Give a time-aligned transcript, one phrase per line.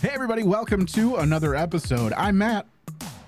[0.00, 2.12] Hey, everybody, welcome to another episode.
[2.14, 2.66] I'm Matt,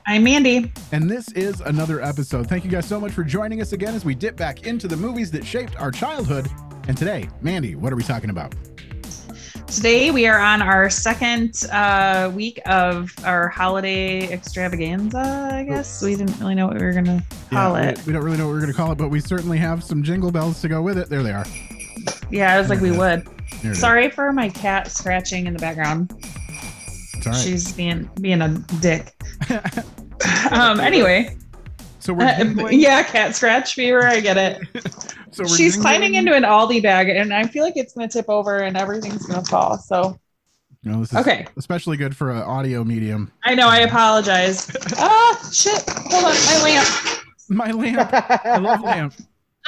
[0.06, 0.72] I'm Mandy.
[0.92, 2.48] and this is another episode.
[2.48, 4.96] Thank you guys so much for joining us again as we dip back into the
[4.96, 6.48] movies that shaped our childhood.
[6.88, 8.54] And today, Mandy, what are we talking about?
[9.66, 15.50] Today we are on our second uh, week of our holiday extravaganza.
[15.52, 17.98] I guess we didn't really know what we were gonna call Yeah, it.
[17.98, 19.82] We, we don't really know what we're going to call it, but we certainly have
[19.84, 21.08] some jingle bells to go with it.
[21.08, 21.46] There they are.
[22.30, 23.24] Yeah, I was like we would.
[23.62, 23.78] There it is.
[23.78, 26.12] Sorry for my cat scratching in the background.
[27.24, 27.36] Right.
[27.36, 28.48] She's being being a
[28.80, 29.14] dick.
[30.50, 30.80] um.
[30.80, 31.36] Anyway,
[31.98, 34.06] so we're uh, jingling- yeah, cat scratch fever.
[34.06, 34.62] I get it.
[35.30, 38.28] so we're She's climbing into an Aldi bag, and I feel like it's gonna tip
[38.28, 39.78] over and everything's gonna fall.
[39.78, 40.18] So
[40.84, 41.46] know, this is okay.
[41.56, 43.30] especially good for an audio medium.
[43.44, 43.68] I know.
[43.68, 44.74] I apologize.
[44.96, 45.82] ah, shit.
[45.88, 46.34] Hold on.
[46.34, 46.88] My lamp.
[47.48, 48.10] My lamp.
[48.44, 49.14] I love lamp.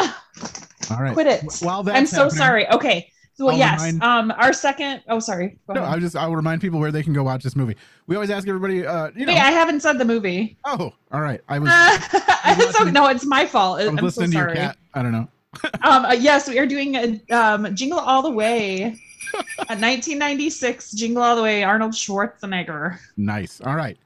[0.01, 1.13] All right.
[1.13, 1.45] Quit it.
[1.61, 2.69] While that's I'm so happening- sorry.
[2.71, 3.11] Okay.
[3.37, 5.03] So I'll yes, remind- um, our second.
[5.09, 5.59] Oh, sorry.
[5.69, 5.83] No.
[5.83, 7.77] I just I will remind people where they can go watch this movie.
[8.07, 9.33] We always ask everybody, uh, you know.
[9.33, 10.57] Wait, I haven't said the movie.
[10.65, 11.41] oh, all right.
[11.49, 11.69] I was,
[12.45, 13.81] I'm so, no, it's my fault.
[13.81, 14.77] I was I'm so listening to your cat.
[14.95, 15.29] I don't know.
[15.85, 18.83] Um, uh, yes, we are doing a um, Jingle All the Way,
[19.69, 22.99] a 1996 Jingle All the Way, Arnold Schwarzenegger.
[23.17, 23.61] Nice.
[23.61, 23.97] All right.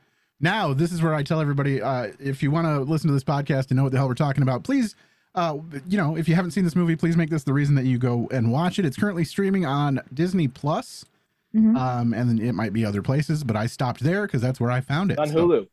[0.41, 3.25] Now, this is where I tell everybody uh, if you want to listen to this
[3.25, 4.95] podcast and know what the hell we're talking about, please,
[5.39, 5.59] uh,
[5.89, 7.99] you know, if you haven't seen this movie, please make this the reason that you
[7.99, 8.85] go and watch it.
[8.85, 11.05] It's currently streaming on Disney Plus,
[11.55, 11.77] Mhm.
[11.77, 14.71] um, and then it might be other places, but I stopped there because that's where
[14.71, 15.19] I found it.
[15.19, 15.67] on So- Hulu.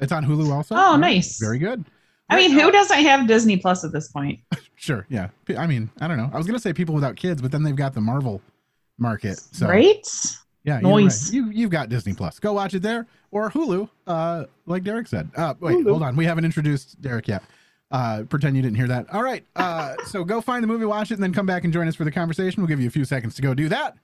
[0.00, 0.74] It's on Hulu also.
[0.74, 1.00] Oh, All right.
[1.00, 1.38] nice.
[1.38, 1.84] Very good.
[2.28, 4.40] I mean, who doesn't have Disney Plus at this point?
[4.76, 5.06] Sure.
[5.08, 5.28] Yeah.
[5.56, 6.28] I mean, I don't know.
[6.32, 8.42] I was gonna say people without kids, but then they've got the Marvel
[8.98, 9.38] market.
[9.52, 10.04] So right?
[10.64, 11.04] yeah, you're right.
[11.04, 11.32] Nice.
[11.32, 12.40] You you've got Disney Plus.
[12.40, 13.88] Go watch it there or Hulu.
[14.08, 15.30] Uh, like Derek said.
[15.36, 15.90] Uh, wait, Hulu.
[15.90, 16.16] hold on.
[16.16, 17.44] We haven't introduced Derek yet.
[17.92, 19.12] Uh, pretend you didn't hear that.
[19.12, 19.44] All right.
[19.54, 21.94] Uh, so go find the movie, watch it, and then come back and join us
[21.94, 22.62] for the conversation.
[22.62, 23.96] We'll give you a few seconds to go do that.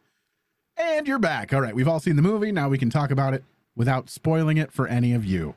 [0.76, 1.52] And you're back.
[1.52, 1.74] All right.
[1.74, 2.52] We've all seen the movie.
[2.52, 3.42] Now we can talk about it
[3.74, 5.54] without spoiling it for any of you.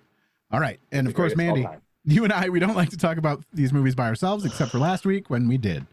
[0.52, 0.80] All right.
[0.92, 3.18] And of course, greatest of all Mandy, you and I, we don't like to talk
[3.18, 5.86] about these movies by ourselves, except for last week when we did.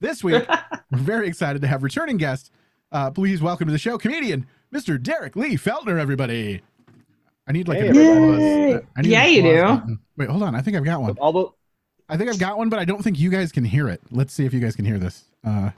[0.00, 0.46] This week,
[0.90, 2.50] we're very excited to have returning guest.
[2.92, 5.00] Uh, please welcome to the show, comedian Mr.
[5.00, 5.98] Derek Lee Feltner.
[6.00, 6.62] Everybody,
[7.46, 8.82] I need like Hey, an applause.
[8.96, 9.62] I need Yeah, an you do.
[9.62, 9.98] button.
[10.16, 10.54] Wait, hold on.
[10.54, 11.16] I think I've got one.
[11.20, 11.54] Although
[12.10, 14.00] I think I've got one, but I don't think you guys can hear it.
[14.10, 15.24] Let's see if you guys can hear this.
[15.44, 15.70] Uh,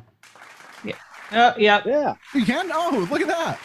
[0.85, 1.55] yeah.
[1.59, 1.85] yep.
[1.87, 2.71] yeah, you can.
[2.73, 3.59] Oh, look at that.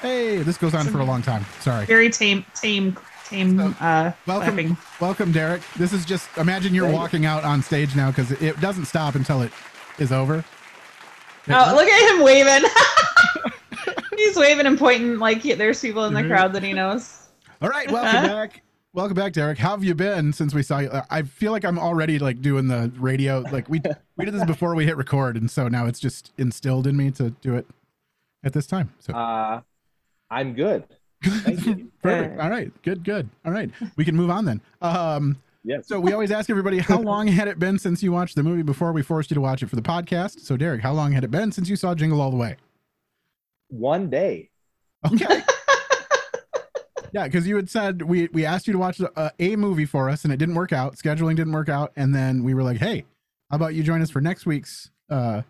[0.00, 1.44] Hey, this goes on for a long time.
[1.60, 1.84] Sorry.
[1.86, 2.96] Very tame, tame,
[3.26, 3.58] tame.
[3.58, 4.76] So, Uh, Welcome, clapping.
[5.00, 5.62] welcome, Derek.
[5.76, 9.42] This is just imagine you're walking out on stage now because it doesn't stop until
[9.42, 9.52] it
[9.98, 10.44] is over.
[11.48, 12.68] Oh, look at him waving.
[14.16, 16.28] He's waving and pointing like he, there's people in the Mhm.
[16.28, 17.28] crowd that he knows.
[17.60, 18.62] All right, welcome back.
[18.94, 19.58] Welcome back, Derek.
[19.58, 20.88] How have you been since we saw you?
[20.88, 23.40] Uh, I feel like I'm already like doing the radio.
[23.40, 23.80] Like we
[24.16, 27.10] we did this before we hit record, and so now it's just instilled in me
[27.12, 27.66] to do it
[28.44, 28.94] at this time.
[29.00, 29.62] So uh,
[30.30, 30.84] I'm good.
[31.24, 31.90] thank you.
[32.04, 32.40] perfect.
[32.40, 33.28] All right, good, good.
[33.44, 34.60] All right, we can move on then.
[34.80, 35.88] Um, Yes.
[35.88, 38.60] so we always ask everybody how long had it been since you watched the movie
[38.62, 40.40] before we forced you to watch it for the podcast.
[40.40, 42.56] So Derek, how long had it been since you saw Jingle All the Way?
[43.68, 44.50] One day.
[45.10, 45.42] Okay.
[47.14, 50.10] yeah, because you had said we we asked you to watch a, a movie for
[50.10, 50.96] us, and it didn't work out.
[50.96, 53.04] Scheduling didn't work out, and then we were like, "Hey,
[53.50, 55.42] how about you join us for next week's uh,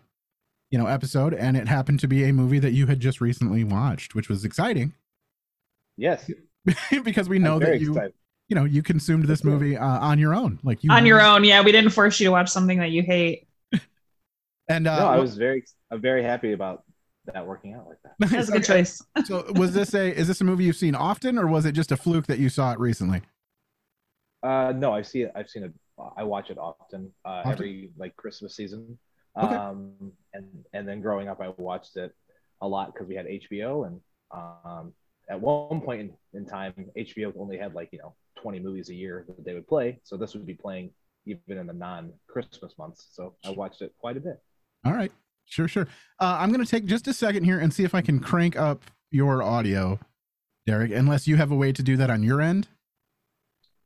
[0.69, 3.63] you know, episode?" And it happened to be a movie that you had just recently
[3.63, 4.93] watched, which was exciting
[5.97, 6.29] Yes.
[7.03, 8.13] because we know that you excited.
[8.49, 11.21] you know you consumed this That's movie uh, on your own, like you On your
[11.21, 11.61] own, yeah.
[11.61, 13.47] We didn't force you to watch something that you hate.
[14.67, 16.84] And uh, no, I was very, I'm very happy about
[17.33, 18.13] that working out like that.
[18.29, 18.79] That's a good Okay.
[18.81, 19.01] choice.
[19.25, 21.91] so was this a is this a movie you've seen often, or was it just
[21.91, 23.21] a fluke that you saw it recently?
[24.43, 25.31] Uh, no, I see it.
[25.35, 25.73] I've seen it.
[26.17, 27.11] I watch it often.
[27.25, 27.51] Uh, Often?
[27.51, 28.97] every like Christmas season.
[29.41, 29.55] Okay.
[29.55, 29.91] Um,
[30.33, 32.13] and and then growing up, I watched it
[32.61, 34.93] a lot because we had HBO, and um,
[35.29, 38.93] at one point in, in time, HBO only had like you know 20 movies a
[38.93, 39.99] year that they would play.
[40.03, 40.91] So this would be playing
[41.25, 43.07] even in the non-Christmas months.
[43.13, 44.39] So I watched it quite a bit.
[44.85, 45.11] All right.
[45.45, 45.87] Sure, sure.
[46.19, 48.57] Uh, I'm going to take just a second here and see if I can crank
[48.57, 49.99] up your audio,
[50.65, 52.67] Derek, unless you have a way to do that on your end.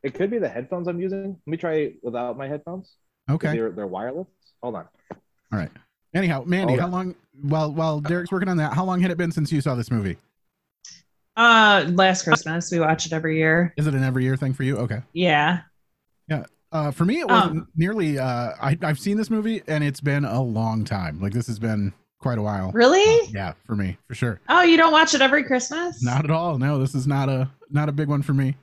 [0.02, 1.38] It could be the headphones I'm using.
[1.46, 2.94] Let me try without my headphones.
[3.30, 3.52] Okay.
[3.52, 4.28] They're they're wireless.
[4.64, 4.88] Hold on.
[5.12, 5.72] All right.
[6.14, 6.92] Anyhow, Mandy, Hold how on.
[6.92, 9.76] long, while, while Derek's working on that, how long had it been since you saw
[9.76, 10.18] this movie?
[11.36, 13.74] Uh, last Christmas we watch it every year.
[13.78, 14.78] Is it an every year thing for you?
[14.78, 15.02] Okay.
[15.14, 15.62] Yeah.
[16.28, 16.46] Yeah.
[16.72, 20.24] Uh, for me, it wasn't nearly, uh, I, I've seen this movie and it's been
[20.26, 21.20] a long time.
[21.20, 22.72] Like this has been quite a while.
[22.74, 23.28] Really?
[23.34, 24.40] Yeah, for me, for sure.
[24.50, 26.04] Oh, you don't watch it every Christmas?
[26.04, 26.60] Not at all.
[26.60, 28.56] No, this is not a, not a big one for me.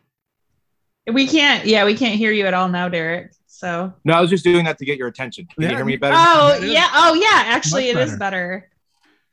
[1.12, 1.64] We can't.
[1.66, 3.32] Yeah, we can't hear you at all now, Derek.
[3.46, 3.92] So.
[4.04, 5.46] No, I was just doing that to get your attention.
[5.46, 6.16] Can Yeah, you hear me better?
[6.18, 6.88] Oh yeah.
[6.94, 7.44] Oh yeah.
[7.46, 8.68] Actually, much it is better.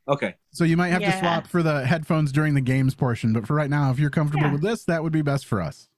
[0.08, 0.36] Okay.
[0.52, 3.56] So you might have to swap for the headphones during the games portion, but for
[3.56, 4.54] right now, if you're comfortable Yeah.
[4.54, 5.90] with this, that would be best for us.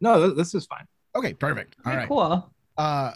[0.00, 0.86] No, this is fine.
[1.14, 1.76] Okay, perfect.
[1.84, 2.08] All right.
[2.08, 2.50] Cool.
[2.76, 3.12] Uh,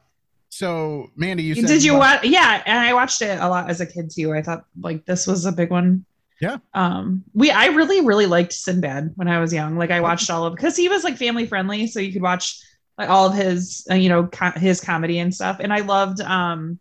[0.49, 2.25] so Mandy, you said Did you watch?
[2.25, 4.33] Yeah, and I watched it a lot as a kid too.
[4.33, 6.05] I thought like this was a big one.
[6.41, 6.59] Yeah.
[6.75, 9.77] Um, we I really really liked Sinbad when I was young.
[9.77, 12.59] Like I watched all of because he was like family friendly, so you could watch
[12.99, 15.59] like all of his uh, you know co- his comedy and stuff.
[15.61, 16.79] And I loved um,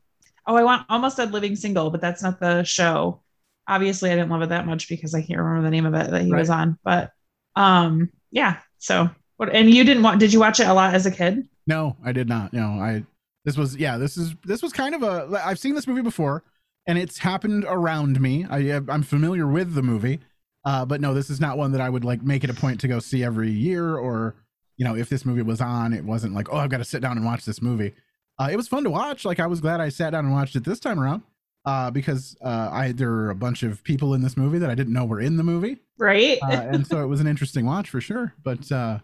[0.47, 3.21] oh I want almost said Living Single, but that's not the show.
[3.67, 6.11] Obviously, I didn't love it that much because I can't remember the name of it
[6.11, 6.77] that he was on.
[6.83, 7.11] But
[7.55, 8.59] um, yeah.
[8.77, 9.53] So what?
[9.53, 10.19] And you didn't want?
[10.19, 11.47] Did you watch it a lot as a kid?
[11.67, 12.53] No, I did not.
[12.53, 13.03] No, I.
[13.43, 13.97] This was yeah.
[13.97, 15.41] This is this was kind of a.
[15.43, 16.43] I've seen this movie before,
[16.87, 18.45] and it's happened around me.
[18.49, 20.19] I I'm familiar with the movie,
[20.63, 22.79] uh, but no, this is not one that I would like make it a point
[22.81, 23.97] to go see every year.
[23.97, 24.35] Or
[24.77, 27.01] you know, if this movie was on, it wasn't like oh I've got to sit
[27.01, 27.93] down and watch this movie.
[28.39, 29.25] Uh, it was fun to watch.
[29.25, 31.23] Like I was glad I sat down and watched it this time around.
[31.65, 34.75] Uh, because uh, I there were a bunch of people in this movie that I
[34.75, 35.77] didn't know were in the movie.
[35.97, 36.37] Right.
[36.43, 38.35] uh, and so it was an interesting watch for sure.
[38.43, 38.99] But uh,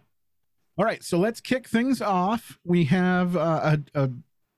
[0.81, 2.57] all right, so let's kick things off.
[2.66, 4.10] We have uh, a, a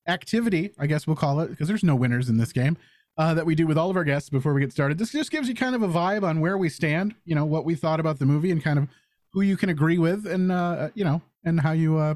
[0.08, 2.78] activity, I guess we'll call it, because there's no winners in this game.
[3.18, 4.98] Uh, that we do with all of our guests before we get started.
[4.98, 7.66] This just gives you kind of a vibe on where we stand, you know, what
[7.66, 8.88] we thought about the movie, and kind of
[9.34, 12.16] who you can agree with, and uh, you know, and how you uh,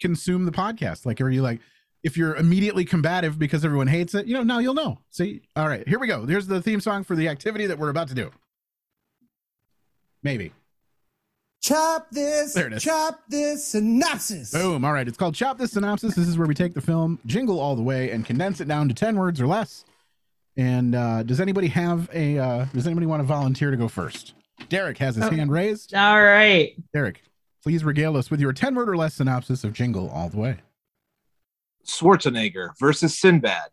[0.00, 1.04] consume the podcast.
[1.04, 1.58] Like, are you like,
[2.04, 5.00] if you're immediately combative because everyone hates it, you know, now you'll know.
[5.10, 6.24] See, all right, here we go.
[6.24, 8.30] Here's the theme song for the activity that we're about to do.
[10.22, 10.52] Maybe.
[11.60, 12.82] Chop this, There it is.
[12.82, 14.52] chop this synopsis.
[14.52, 14.84] Boom.
[14.84, 15.08] All right.
[15.08, 16.14] It's called Chop This Synopsis.
[16.14, 18.88] This is where we take the film, jingle all the way, and condense it down
[18.88, 19.84] to 10 words or less.
[20.56, 24.34] And uh, does anybody have a, uh, does anybody want to volunteer to go first?
[24.68, 25.30] Derek has his Oh.
[25.30, 25.94] hand raised.
[25.94, 26.74] All right.
[26.94, 27.22] Derek,
[27.62, 30.56] please regale us with your 10 word or less synopsis of Jingle All the Way.
[31.86, 33.70] Schwarzenegger versus Sinbad.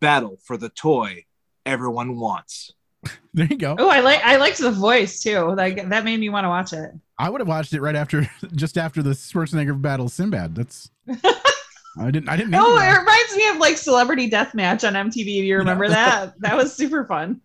[0.00, 1.24] Battle for the toy
[1.66, 2.72] everyone wants.
[3.34, 3.76] There you go.
[3.78, 5.54] Oh, I like I liked the voice too.
[5.54, 6.90] Like that made me want to watch it.
[7.18, 10.54] I would have watched it right after, just after the Schwarzenegger battle Sinbad.
[10.56, 12.62] That's, I didn't, I didn't know.
[12.64, 15.24] Oh, it reminds me of like Celebrity Deathmatch on MTV.
[15.24, 16.34] Do you remember that?
[16.40, 17.40] That was super fun.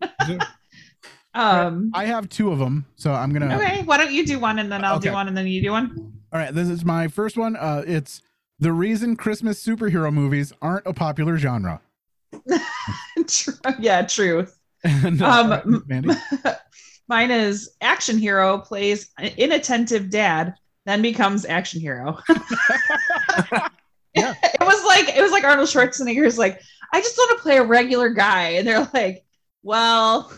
[1.34, 1.92] um.
[1.94, 2.86] I have two of them.
[2.96, 5.10] So I'm going to, Okay, why don't you do one and then I'll Okay.
[5.10, 6.14] do one and then you do one.
[6.32, 7.56] All right, this is my first one.
[7.56, 8.22] Uh, it's
[8.60, 11.82] the reason Christmas superhero movies aren't a popular genre.
[13.28, 13.54] True.
[13.80, 14.60] Yeah, truth.
[15.06, 16.10] And, uh, Um, Mandy?
[17.08, 22.18] Mine is action hero plays inattentive dad, then becomes action hero.
[24.16, 24.36] Yeah.
[24.44, 26.62] It was like it was like Arnold Schwarzenegger's like,
[26.94, 29.26] I just want to play a regular guy, and they're like,
[29.64, 30.32] well,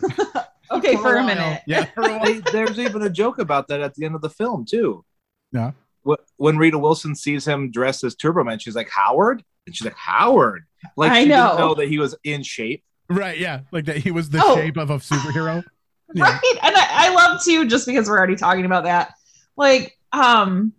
[0.71, 1.25] okay, for, a, while.
[1.25, 1.61] minute.
[1.67, 2.25] Yeah, for a while.
[2.25, 5.03] Hey, there's even a joke about that at the end of the film too.
[5.51, 5.71] Yeah.
[6.37, 9.97] When Rita Wilson sees him dressed as Turbo Man, she's like Howard, and she's like
[9.97, 10.63] Howard.
[10.95, 11.47] Like I she know.
[11.47, 12.81] didn't know that he was in shape.
[13.09, 13.97] Right, yeah, like that.
[13.97, 14.55] He was the Oh.
[14.55, 15.63] shape of a superhero.
[16.13, 16.23] Yeah.
[16.25, 19.13] right and I, I love too just because we're already talking about that
[19.57, 20.71] like um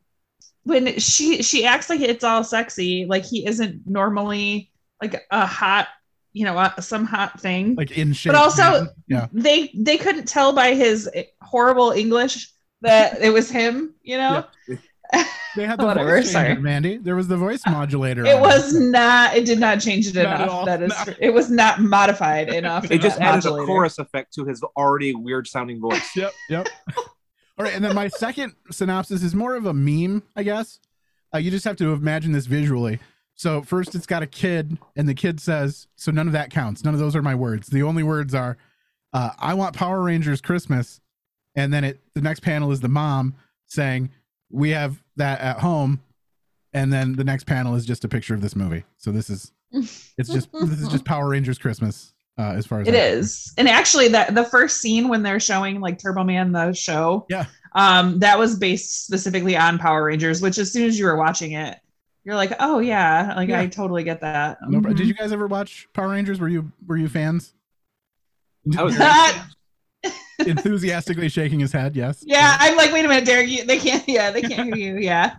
[0.63, 4.71] when she she acts like it's all sexy like he isn't normally
[5.03, 5.89] like a hot
[6.33, 8.33] you know uh, some hot thing Like in shape.
[8.35, 11.11] but also yeah, they they couldn't tell by his
[11.43, 12.49] horrible english
[12.83, 14.45] that it was him you know
[15.57, 16.49] they had the Whatever, voice sorry.
[16.49, 16.97] changer, Mandy.
[16.99, 18.25] There was the voice modulator.
[18.25, 21.15] it on was not it did not change it Not at enough that is No.
[21.19, 23.67] it was not modified enough They just that added a modulator.
[23.67, 26.15] chorus effect to his already weird sounding voice.
[26.17, 26.69] Yep, yep.
[27.59, 30.79] All right, and then my second synopsis is more of a meme, I guess.
[31.35, 32.99] Uh, you just have to imagine this visually.
[33.35, 36.85] So first, it's got a kid, and the kid says, "So none of that counts.
[36.85, 37.69] None of those are my words.
[37.69, 38.57] The only words are,
[39.13, 41.01] uh, I want Power Rangers Christmas."
[41.55, 43.35] And then it, the next panel is the mom
[43.67, 44.11] saying,
[44.51, 46.01] "We have that at home."
[46.73, 48.85] And then the next panel is just a picture of this movie.
[48.99, 52.89] So this is, it's just this is just Power Rangers Christmas, uh, as far as
[52.89, 53.55] It I- is.
[53.57, 57.47] And actually that the first scene when they're showing like Turbo Man the show, Yeah.
[57.75, 61.53] um, that was based specifically on Power Rangers, which as soon as you were watching
[61.53, 61.79] it,
[62.25, 63.61] you're like, oh yeah, like Yeah.
[63.61, 64.59] I totally get that.
[64.69, 64.97] No, pro- Mhm.
[64.97, 66.41] Did you guys ever watch Power Rangers?
[66.41, 67.55] Were you were you fans?
[68.77, 69.47] I was That-
[70.39, 71.97] enthusiastically shaking his head.
[71.97, 72.23] Yes.
[72.27, 74.99] yeah, I'm like, wait a minute, Derek, you, they can't, yeah, they can't hear you.
[74.99, 75.37] Yeah.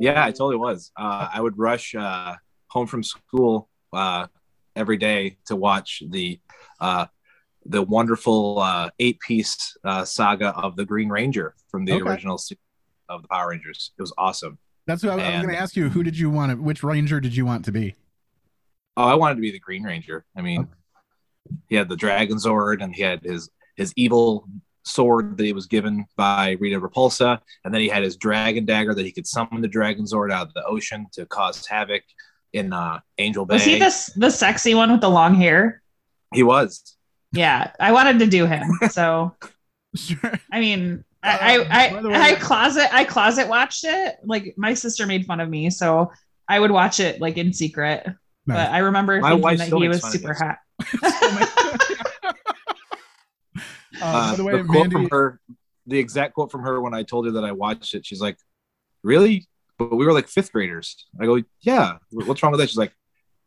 [0.00, 0.90] Yeah, I totally was.
[0.98, 2.34] Uh, I would rush uh,
[2.68, 4.26] home from school uh,
[4.74, 6.40] every day to watch the
[6.80, 7.06] uh,
[7.66, 12.10] the wonderful uh, eight piece uh, saga of the Green Ranger from the Okay.
[12.10, 12.38] original
[13.08, 13.92] of the Power Rangers.
[13.98, 14.58] It was awesome.
[14.86, 15.88] That's what I, was- was going to ask you.
[15.88, 16.56] Who did you want to?
[16.60, 17.94] Which Ranger did you want to be?
[18.96, 20.24] Oh, I wanted to be the Green Ranger.
[20.36, 20.68] I mean,
[21.68, 24.48] he had the Dragon Zord and he had his his evil
[24.84, 28.94] sword that he was given by Rita Repulsa, and then he had his Dragon Dagger
[28.94, 32.02] that he could summon the Dragon Zord out of the ocean to cause havoc
[32.52, 33.54] in uh, Angel Bay.
[33.54, 35.82] Was he the the sexy one with the long hair?
[36.32, 36.96] He was.
[37.32, 38.62] Yeah, I wanted to do him.
[38.90, 39.34] So
[39.96, 40.32] Sure.
[40.52, 44.16] I mean, Uh, I I I, way- I closet I closet watched it.
[44.24, 46.12] Like my sister made fun of me, so
[46.48, 48.06] I would watch it like in secret.
[48.46, 50.58] But I remember My thinking that he was super hot.
[54.04, 55.40] Uh, by the way, the quote Mandy, from her,
[55.86, 58.38] the exact quote from her when I told her that I watched it, she's like,
[59.02, 59.46] "Really?
[59.78, 61.98] But we were like fifth graders." I go, "Yeah.
[62.10, 62.92] What's wrong with that?" She's like,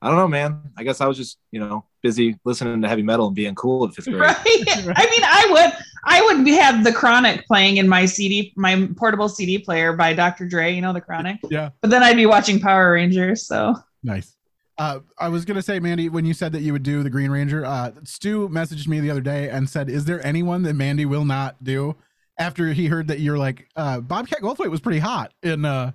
[0.01, 0.61] "I don't know, man.
[0.77, 3.85] I guess I was just, you know, busy listening to heavy metal and being cool
[3.85, 4.37] at fifth grade." right?
[4.45, 9.29] I mean, I would I would have the Chronic playing in my CD, my portable
[9.29, 10.47] CD player by Dr.
[10.47, 10.73] Dre.
[10.73, 11.39] You know the Chronic.
[11.49, 11.69] Yeah.
[11.81, 13.45] But then I'd be watching Power Rangers.
[13.45, 14.36] So Nice.
[14.77, 17.31] Uh, I was gonna say, Mandy, when you said that you would do the Green
[17.31, 21.05] Ranger, uh, Stu messaged me the other day and said, "Is there anyone that Mandy
[21.05, 21.95] will not do?"
[22.39, 25.65] After he heard that you're like, uh, Bobcat Goldthwait was pretty hot in.
[25.65, 25.91] Uh,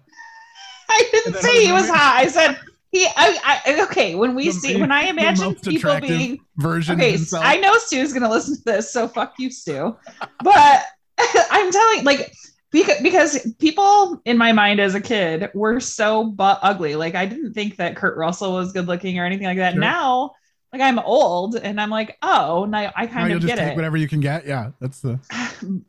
[0.89, 2.17] I didn't say he was hot.
[2.17, 2.59] I said
[2.91, 3.07] he.
[3.07, 4.17] I, I okay.
[4.17, 7.17] When we The- see, when I imagine people being version okay.
[7.35, 9.97] I know Stu's gonna listen to this, so fuck you, Stu.
[10.43, 10.85] But
[11.51, 12.35] I'm telling, like,
[12.73, 16.97] because because people in my mind as a kid were so butt ugly.
[16.97, 19.75] Like, I didn't think that Kurt Russell was good looking or anything like that.
[19.75, 19.81] Sure.
[19.81, 20.33] Now,
[20.73, 23.63] like, I'm old and I'm like, oh, now I Now kind you'll of just get
[23.63, 23.77] take it.
[23.77, 24.47] whatever you can get.
[24.47, 25.21] Yeah, that's the.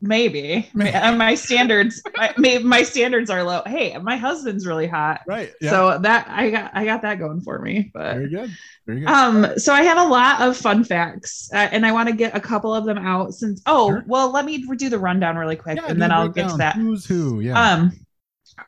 [0.00, 2.02] Maybe my, my standards,
[2.36, 3.62] my, my- standards are low.
[3.66, 5.20] Hey, my husband's really hot.
[5.26, 5.52] Right.
[5.60, 5.70] Yeah.
[5.70, 7.90] So that I got I got that going for me.
[7.92, 8.50] But very good.
[8.86, 9.08] Very good.
[9.08, 12.36] um, so I have a lot of fun facts, uh, and I want to get
[12.36, 13.34] a couple of them out.
[13.34, 14.04] Since oh, Sure.
[14.06, 16.76] well, let me do the rundown really quick, Yeah, and then I'll get to that.
[16.76, 17.40] Who's who?
[17.40, 17.60] Yeah.
[17.60, 17.92] Um,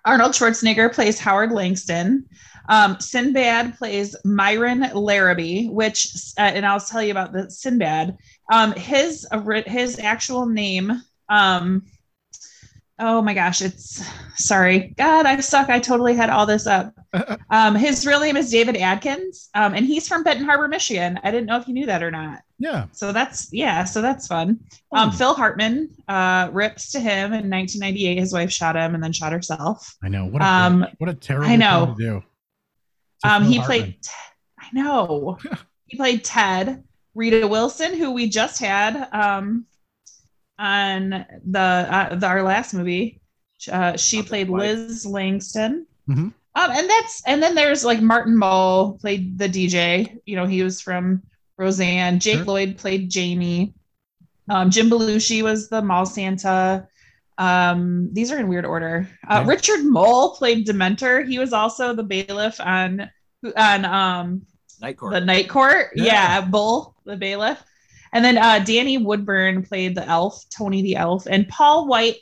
[0.04, 2.26] Arnold Schwarzenegger plays Howard Langston.
[2.68, 6.08] Um, Sinbad plays Myron Larrabee, which,
[6.38, 8.16] uh, and I'll tell you about the Sinbad.
[8.52, 9.26] Um, his
[9.66, 11.02] his actual name.
[11.28, 11.82] Um,
[12.98, 14.04] oh my gosh, it's
[14.36, 15.68] sorry, God, I suck.
[15.68, 16.92] I totally had all this up.
[17.48, 21.18] Um, his real name is David Adkins, um, and he's from Benton Harbor, Michigan.
[21.22, 22.42] I didn't know if you knew that or not.
[22.58, 22.86] yeah.
[22.92, 24.60] So that's yeah, so that's fun.
[24.92, 25.16] Um, Hmm.
[25.16, 28.18] Phil Hartman uh, rips to him in 1998.
[28.18, 29.96] His wife shot him and then shot herself.
[30.02, 30.26] I know.
[30.26, 31.48] What a Um, what a terrible.
[31.48, 31.86] I know.
[31.86, 32.22] thing to do.
[33.22, 33.78] To Um, Phil he Hartman.
[33.80, 33.96] played.
[34.60, 35.38] I know.
[35.86, 36.84] he played Ted.
[37.16, 39.64] Rita Wilson, who we just had um,
[40.58, 41.10] on
[41.44, 43.20] the, uh, the our last movie.
[43.70, 45.86] Uh, she Object played Liz Langston.
[46.08, 46.32] Mhm.
[46.54, 50.18] Um, and that's and then there's like Martin Mull played the DJ.
[50.24, 51.22] You know, he was from
[51.58, 52.18] Roseanne.
[52.20, 52.44] Jake Sure.
[52.44, 53.74] Lloyd played Jamie.
[54.48, 56.86] Um, Jim Belushi was the mall Santa.
[57.38, 59.08] Um, these are in weird order.
[59.28, 59.50] Uh, Yeah.
[59.50, 61.28] Richard Moll played Dementor.
[61.28, 63.10] He was also the bailiff on
[63.56, 64.42] on um
[64.80, 65.12] Night Court.
[65.12, 65.88] the night court.
[65.94, 66.04] Yeah.
[66.04, 66.40] Yeah.
[66.42, 67.62] Bull, the bailiff.
[68.12, 72.16] And then uh, Danny Woodburn played the elf, Tony the elf, and Paul Wight.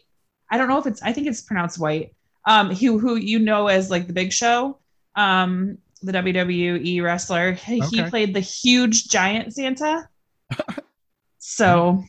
[0.51, 1.03] I don't know if it's.
[1.03, 2.15] I think it's pronounced White.
[2.47, 4.79] Um, who who you know as like the Big Show,
[5.17, 7.53] um, the WWE wrestler.
[7.53, 10.09] He he played the huge giant Santa.
[11.39, 12.03] so,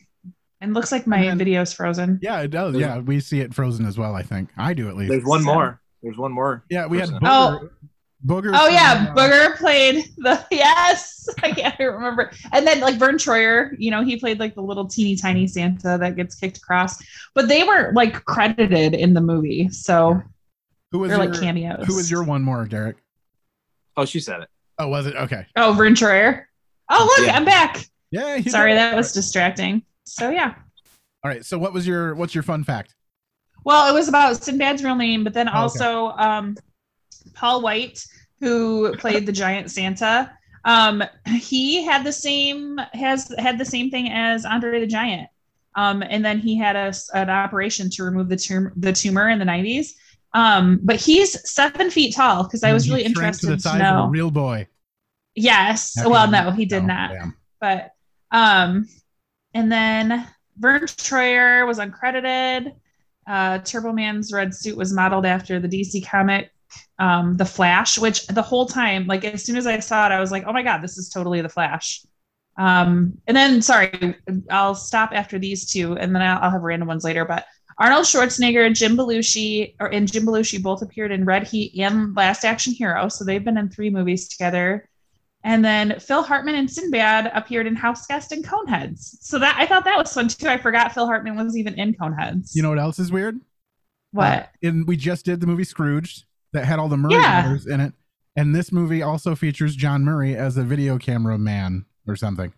[0.60, 2.18] and looks like my And then- video's frozen.
[2.22, 2.76] Yeah, it does.
[2.76, 4.14] Yeah, we see it frozen as well.
[4.14, 5.10] I think I do at least.
[5.10, 5.80] There's one So- more.
[6.02, 6.62] There's one more.
[6.70, 7.20] Yeah, we had person.
[7.22, 7.70] Booger.
[8.26, 8.50] Booger.
[8.54, 11.28] Oh yeah, from, uh, Booger played the yes.
[11.42, 12.32] I can't remember.
[12.52, 15.96] And then like Vern Troyer, you know, he played like the little teeny tiny Santa
[15.98, 17.02] that gets kicked across.
[17.34, 20.20] But they were like credited in the movie, so
[20.92, 21.86] Who was your, like cameos.
[21.86, 22.96] Who was your one more, Derek?
[23.96, 24.48] Oh, she said it.
[24.78, 25.14] Oh, was it?
[25.16, 25.46] Okay.
[25.56, 26.44] Oh, Vern Troyer.
[26.90, 27.36] Oh look, Yeah.
[27.36, 27.86] I'm back.
[28.10, 28.36] Yeah.
[28.36, 29.82] you Sorry, did that was distracting.
[30.04, 30.54] So yeah.
[31.24, 31.44] All right.
[31.44, 32.94] So, what was your what's your fun fact?
[33.64, 35.58] Well, it was about Sinbad's real name, but then Oh, okay.
[35.58, 36.56] also um,
[37.34, 38.04] Paul Wight,
[38.40, 40.32] who played the giant Santa.
[40.64, 45.28] Um, he had the same has had the same thing as Andre the Giant.
[45.76, 49.38] Um, and then he had a, an operation to remove the tumor the tumor in
[49.38, 49.92] the 90s.
[50.32, 53.98] Um, but he's seven feet tall because I was really interested to the to, know.
[54.00, 54.66] of a real boy.
[55.34, 55.96] yes.
[56.04, 57.36] Well, no, he did not damn.
[57.60, 57.92] but
[58.32, 58.88] um
[59.54, 60.26] and then
[60.58, 62.74] Vern Troyer was uncredited.
[63.26, 66.50] Uh Turbo Man's red suit was modeled after the DC comic
[66.98, 70.20] um The Flash, which the whole time, like as soon as I saw it, I
[70.20, 72.04] was like, oh my god, this is totally the Flash.
[72.58, 74.16] Um, and then sorry,
[74.50, 77.24] I'll stop after these two, and then I'll, I'll have random ones later.
[77.24, 77.44] But
[77.78, 82.44] Arnold Schwarzenegger, Jim Belushi, or and Jim Belushi both appeared in Red Heat and Last
[82.44, 84.88] Action Hero, so they've been in three movies together.
[85.44, 89.18] And then Phil Hartman and Sinbad appeared in House Guest and Coneheads.
[89.20, 90.48] So that I thought that was fun too.
[90.48, 92.54] I forgot Phil Hartman was even in Coneheads.
[92.54, 93.38] You know what else is weird?
[94.12, 94.50] what?
[94.62, 96.24] And we just did the movie Scrooged
[96.56, 97.42] that had all the Murray Yeah.
[97.42, 97.92] brothers in it,
[98.34, 102.52] and this movie also features John Murray as a video camera man or something.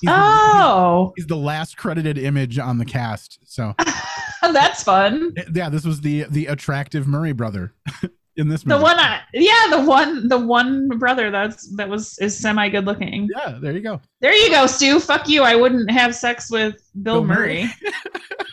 [0.00, 3.38] He's the- oh, he's the last credited image on the cast.
[3.44, 3.74] So
[4.42, 5.32] that's fun.
[5.54, 7.74] yeah, this was the the attractive Murray brother
[8.36, 8.78] in this movie.
[8.78, 12.86] The one, I, yeah, the one, the one brother that's that was is semi good
[12.86, 13.28] looking.
[13.36, 14.00] Yeah, there you go.
[14.22, 15.00] There you go, Stu.
[15.00, 15.42] Fuck you.
[15.42, 17.62] I wouldn't have sex with Bill, Bill Murray.
[17.64, 17.72] Murray.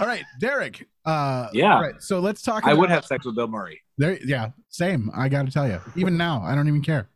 [0.00, 0.88] All right, Derek.
[1.04, 1.76] Uh, Yeah.
[1.76, 2.64] All right, so let's talk.
[2.64, 3.82] I would have sex with Bill Murray.
[3.98, 5.10] There, yeah, same.
[5.14, 7.08] I got to tell you, even now, I don't even care.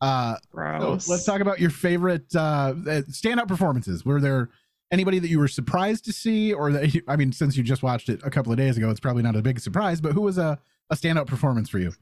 [0.00, 1.08] Uh, so Gross.
[1.08, 4.04] let's talk about your favorite uh, uh, standout performances.
[4.04, 4.50] Were there
[4.92, 7.82] anybody that you were surprised to see, or that you, I mean, since you just
[7.82, 10.00] watched it a couple of days ago, it's probably not a big surprise.
[10.00, 10.58] But who was a,
[10.90, 11.92] a standout performance for you?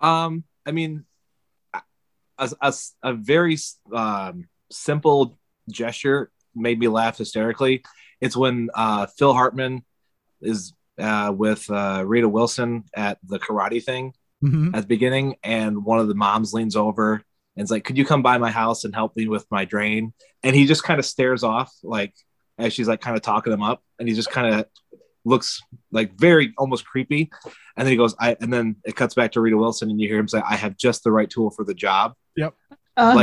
[0.00, 1.04] Um, I mean,
[1.72, 3.58] a, a, a very
[3.92, 5.38] um, simple
[5.70, 7.84] gesture made me laugh hysterically.
[8.24, 9.84] It's when uh, Phil Hartman
[10.40, 14.12] is uh, with uh, Rita Wilson at the karate thing
[14.42, 14.74] Mhm.
[14.76, 17.22] at the beginning, and one of the moms leans over
[17.56, 20.12] and is like, "Could you come by my house and help me with my drain?"
[20.42, 22.14] And he just kind of stares off, like
[22.58, 24.66] as she's like kind of talking him up, and he just kind of
[25.24, 27.30] looks like very almost creepy.
[27.76, 30.08] And then he goes, "I," and then it cuts back to Rita Wilson, and you
[30.08, 32.14] hear him say, "I have just the right tool for the job."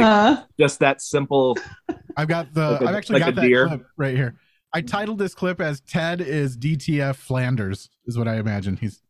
[0.04, 0.44] uh-huh.
[0.60, 1.58] Just that simple.
[2.18, 2.72] I've got the.
[2.72, 3.68] Like a- I've actually like got a that deer.
[3.68, 4.36] clip right here.
[4.74, 8.78] I titled this clip as "Ted is DTF Flanders," is what I imagine.
[8.78, 9.02] He's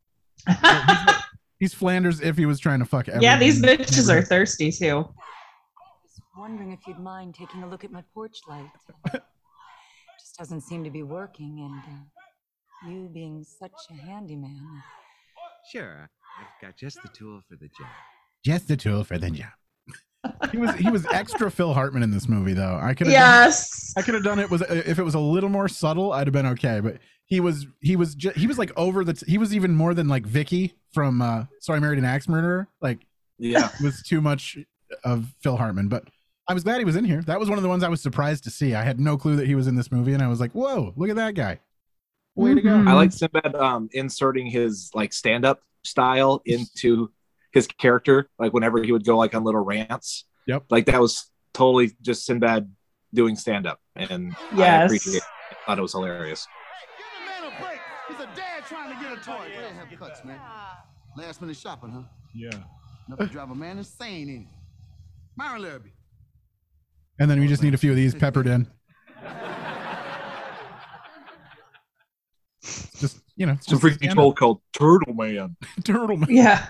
[1.59, 3.07] he's Flanders if he was trying to fuck.
[3.19, 4.97] yeah, these bitches are thirsty too.
[4.97, 8.69] I was wondering if you'd mind taking a look at my porch light.
[9.13, 14.81] Just doesn't seem to be working, and uh, you being such a handyman.
[15.71, 17.87] Sure, I've got just the tool for the job.
[18.43, 19.51] just the tool for the job.
[20.51, 22.79] He was he was extra Phil Hartman in this movie though.
[22.81, 23.93] I could have Yes.
[23.97, 26.33] I could have done it was if it was a little more subtle, I'd have
[26.33, 26.79] been okay.
[26.79, 29.75] But he was he was just, he was like over the t- he was even
[29.75, 32.67] more than like Vicky from uh Sorry I Married an Axe Murderer.
[32.81, 33.05] Like
[33.37, 34.57] Yeah, was too much
[35.03, 35.87] of Phil Hartman.
[35.87, 36.05] But
[36.47, 37.21] I was glad he was in here.
[37.21, 38.75] That was one of the ones I was surprised to see.
[38.75, 40.91] I had no clue that he was in this movie, and I was like, "Whoa,
[40.97, 41.59] look at that guy!
[42.35, 42.87] Way to go!" Mhm.
[42.89, 47.09] I like Sinbad um, inserting his like stand-up style into
[47.53, 50.25] his character, like whenever he would go like on little rants.
[50.47, 50.65] Yep.
[50.69, 52.71] Like that was totally just Sinbad
[53.13, 54.85] doing stand-up, and I Yes.
[54.85, 55.15] appreciate.
[55.17, 55.23] It.
[55.51, 56.47] I thought it was hilarious.
[56.97, 57.79] Give the man a break.
[58.07, 59.49] He's a dad trying to get a toy.
[59.53, 60.39] Go ahead, have cuts, man.
[61.17, 62.03] Last minute shopping, huh?
[62.33, 62.49] Yeah.
[63.07, 64.47] Enough to drive a man insane, in it?
[65.35, 65.89] Myron Larrabee.
[67.19, 68.65] And then we just need a few of these peppered in.
[72.63, 75.55] Just you know, it's It's a just freaking troll called Turtle Man.
[75.83, 76.29] turtle man.
[76.29, 76.67] Yeah.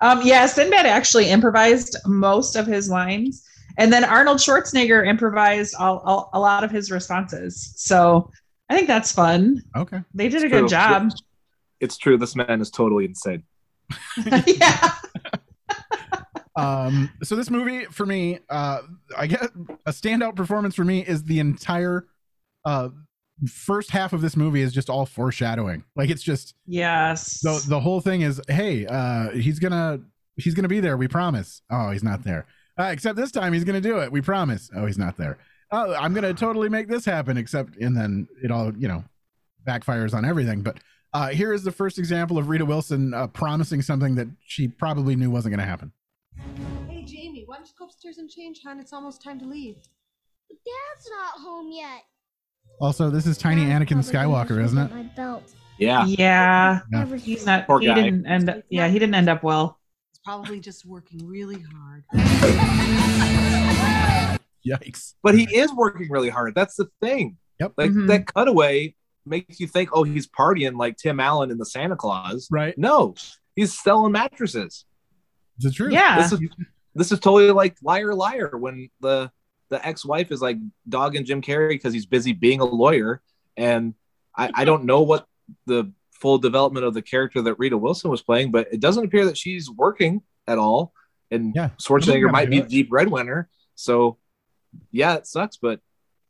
[0.00, 3.44] Um, yeah, Sinbad actually improvised most of his lines.
[3.78, 7.72] And then Arnold Schwarzenegger improvised all, all, a lot of his responses.
[7.76, 8.30] So
[8.68, 9.62] I think that's fun.
[9.76, 10.00] Okay.
[10.14, 11.10] They did It's a good job.
[11.80, 12.16] It's true.
[12.16, 13.42] This man is totally insane.
[14.46, 14.94] yeah.
[16.56, 18.82] Um, so this movie for me, uh,
[19.16, 19.42] I get
[19.86, 22.06] a standout performance for me is the entire
[22.64, 22.88] uh
[23.48, 25.84] first half of this movie is just all foreshadowing.
[25.96, 27.40] Like it's just Yes.
[27.40, 30.00] the the whole thing is, hey, uh, he's gonna
[30.36, 30.96] he's gonna be there.
[30.96, 31.62] We promise.
[31.70, 32.46] Oh, he's not there.
[32.78, 34.10] Uh, except this time he's gonna do it.
[34.12, 34.70] We promise.
[34.74, 35.38] Oh, he's not there.
[35.70, 37.36] Oh, I'm gonna totally make this happen.
[37.36, 39.04] Except and then it all you know
[39.66, 40.62] backfires on everything.
[40.62, 40.78] But
[41.12, 45.16] uh, here is the first example of Rita Wilson uh, promising something that she probably
[45.16, 45.92] knew wasn't gonna happen.
[46.88, 48.80] Hey, Jamie, why don't you go upstairs and change, hon?
[48.80, 49.76] It's almost time to leave.
[50.48, 52.02] But Dad's not home yet.
[52.80, 54.90] Also, this is tiny Dad Anakin Skywalker, isn't it?
[54.90, 55.52] My belt.
[55.78, 56.04] Yeah.
[56.06, 56.16] yeah.
[56.18, 56.80] Yeah.
[56.90, 57.94] Never He's seen not Poor he guy.
[57.94, 59.78] didn't end up yeah, he didn't end up well.
[60.12, 62.04] He's probably just working really hard.
[64.66, 65.14] Yikes.
[65.22, 66.54] But he is working really hard.
[66.54, 67.36] That's the thing.
[67.60, 67.72] Yep.
[67.76, 68.06] Like Mhm.
[68.08, 68.94] that cutaway
[69.26, 72.48] makes you think, oh, he's partying like Tim Allen in the Santa Clause.
[72.50, 72.76] Right.
[72.78, 73.14] No,
[73.56, 74.84] he's selling mattresses.
[75.56, 75.92] It's the truth.
[75.92, 76.16] Yeah.
[76.22, 76.40] This is
[76.94, 79.30] this is totally like liar liar when the
[79.74, 80.56] the ex-wife is like
[80.88, 83.20] dogging Jim Carrey because he's busy being a lawyer.
[83.56, 83.94] And
[84.36, 85.26] I, I don't know what
[85.66, 89.24] the full development of the character that Rita Wilson was playing, but it doesn't appear
[89.26, 90.92] that she's working at all.
[91.32, 91.70] And Yeah.
[91.82, 93.48] Schwarzenegger might be the deep breadwinner.
[93.74, 94.18] So
[94.92, 95.80] yeah, it sucks, but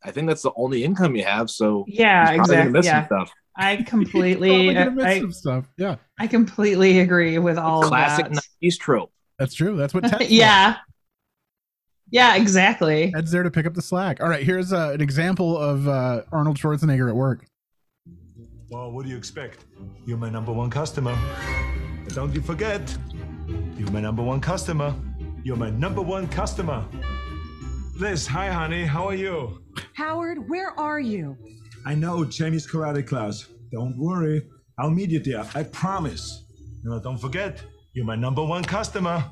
[0.02, 1.50] I think that's the only income you have.
[1.50, 2.72] So Yeah, he's probably gonna exactly.
[2.78, 3.06] miss some Yeah.
[3.06, 3.32] stuff.
[3.56, 5.64] I completely miss uh, I, some stuff.
[5.76, 5.96] Yeah.
[6.18, 8.44] I completely agree with all Classic of that.
[8.62, 9.12] 90s trope.
[9.38, 9.76] That's true.
[9.76, 10.76] That's what Ted's yeah.
[12.14, 13.10] Yeah, exactly.
[13.10, 14.22] Ted's there to pick up the slack.
[14.22, 17.44] All right, here's uh, an example of uh, Arnold Schwarzenegger at work.
[18.70, 19.64] Well, what do you expect?
[20.06, 21.18] You're my number one customer.
[22.04, 22.96] But don't you forget,
[23.76, 24.94] you're my number one customer.
[25.42, 26.84] You're my number one customer.
[27.96, 28.84] Liz, hi, honey.
[28.84, 29.64] How are you?
[29.94, 31.36] Howard, where are you?
[31.84, 33.48] I know Jamie's karate class.
[33.72, 34.40] Don't worry.
[34.78, 35.44] I'll meet you there.
[35.56, 36.44] I promise.
[36.84, 37.60] No, don't forget,
[37.92, 39.24] you're my number one customer.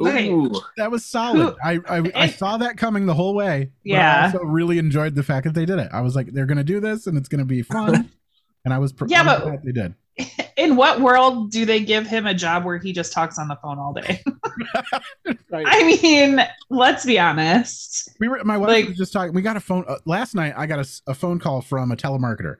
[0.00, 0.30] Okay.
[0.30, 0.50] Ooh.
[0.76, 1.56] That was solid.
[1.62, 3.70] I, I I saw that coming the whole way.
[3.84, 4.20] but Yeah.
[4.22, 5.88] I also really enjoyed the fact that they did it.
[5.92, 8.10] I was like, they're gonna do this and it's gonna be fun.
[8.64, 9.94] and I was pr- Yeah, but- they did.
[10.56, 13.56] in what world do they give him a job where he just talks on the
[13.62, 14.22] phone all day?
[15.54, 18.10] I mean, let's be honest.
[18.20, 19.34] We were my wife Like- was just talking.
[19.34, 20.54] We got a phone uh, last night.
[20.56, 22.56] I got a, a phone call from a telemarketer,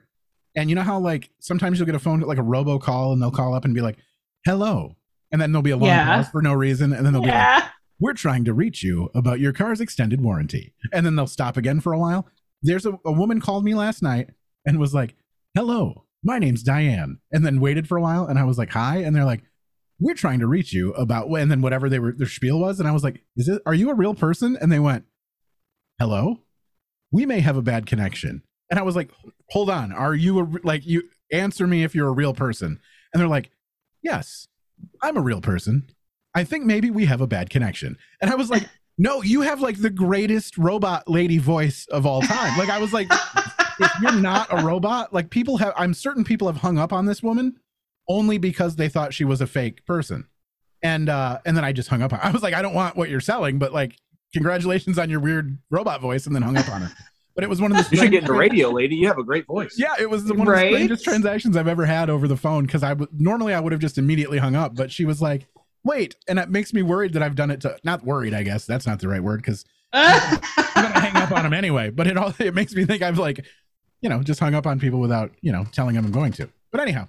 [0.55, 3.31] and you know how like sometimes you'll get a phone like a robocall, and they'll
[3.31, 3.97] call up and be like,
[4.45, 4.95] "Hello,"
[5.31, 6.15] and then there'll be a long Yeah.
[6.17, 7.63] pause for no reason, and then they'll be like,
[7.99, 11.79] "We're trying to reach you about your car's extended warranty," and then they'll stop again
[11.79, 12.27] for a while.
[12.61, 14.29] There's a, a woman called me last night
[14.65, 15.15] and was like,
[15.55, 18.97] "Hello, my name's Diane," and then waited for a while, and I was like, "Hi,"
[18.97, 19.43] and they're like.
[20.03, 22.89] We're trying to reach you about, and then whatever they were, their spiel was, and
[22.89, 23.61] I was like, "Is it?
[23.67, 25.05] Are you a real person?" And they went,
[25.99, 26.39] hello
[27.11, 29.11] we may have a bad connection and i was like
[29.49, 32.79] hold on are you a like you answer me if you're a real person
[33.13, 33.51] and they're like
[34.01, 34.47] yes
[35.01, 35.89] i'm a real person.
[36.33, 37.97] I think maybe we have a bad connection.
[38.21, 38.67] And i was like
[38.97, 42.57] no you have like the greatest robot lady voice of all time.
[42.57, 43.07] Like i was like
[43.79, 47.05] if you're not a robot like people have i'm certain people have hung up on
[47.05, 47.55] this woman
[48.07, 50.27] only because they thought she was a fake person.
[50.83, 52.95] And uh and then i just hung up on i was like i don't want
[52.95, 53.97] what you're selling but like
[54.33, 56.91] congratulations on your weird robot voice and then hung up on her
[57.41, 58.95] but it was one of the You should get into radio, lady.
[58.95, 59.75] You have a great voice.
[59.77, 62.65] yeah it was the- one of the strangest transactions i've ever had over the phone
[62.65, 65.47] because i would normally i would have just immediately hung up but she was like
[65.83, 68.65] wait and it makes me worried that i've done it to not worried i guess
[68.65, 70.39] that's not the right word because i'm
[70.75, 73.43] gonna hang up on them anyway but it all it makes me think i've like
[74.01, 76.47] you know just hung up on people without you know telling them i'm going to
[76.71, 77.07] but anyhow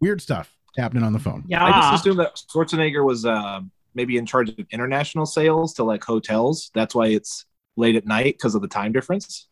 [0.00, 1.64] weird stuff happening on the phone Yeah.
[1.64, 3.60] I just assumed that Schwarzenegger was uh,
[3.94, 6.70] maybe in charge of international sales to like hotels.
[6.74, 7.44] That's why it's
[7.76, 9.48] late at night because of the time difference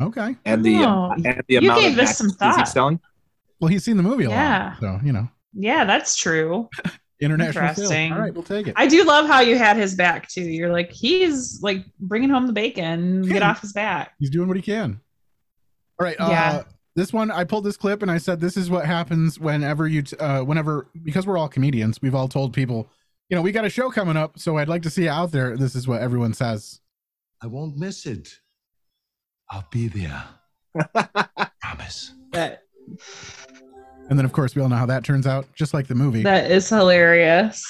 [0.00, 3.00] okay and the Oh, and the you amount gave of this some mattresses he's selling.
[3.60, 4.68] well he's seen the movie a Yeah.
[4.70, 6.68] lot so you know Yeah, that's true.
[7.20, 7.78] international sales.
[7.78, 8.12] Interesting.
[8.12, 10.42] all right we'll take it I do love how you had his back too.
[10.42, 13.22] You're like, he's like bringing home the bacon.
[13.22, 14.12] Get off his back.
[14.20, 15.00] he's doing what he can.
[16.00, 16.14] All right.
[16.20, 16.62] Uh, Yeah.
[16.94, 20.02] This one, I pulled this clip and I said, "This is what happens whenever you,
[20.02, 22.88] t- uh, whenever because we're all comedians, we've all told people,
[23.28, 25.30] you know, we got a show coming up, so I'd like to see you out
[25.30, 26.80] there." This is what everyone says.
[27.40, 28.28] I won't miss it.
[29.50, 30.24] I'll be there.
[31.60, 32.14] Promise.
[32.32, 32.62] That
[34.10, 36.22] And then, of course, we all know how that turns out, just like the movie.
[36.22, 37.64] that is hilarious.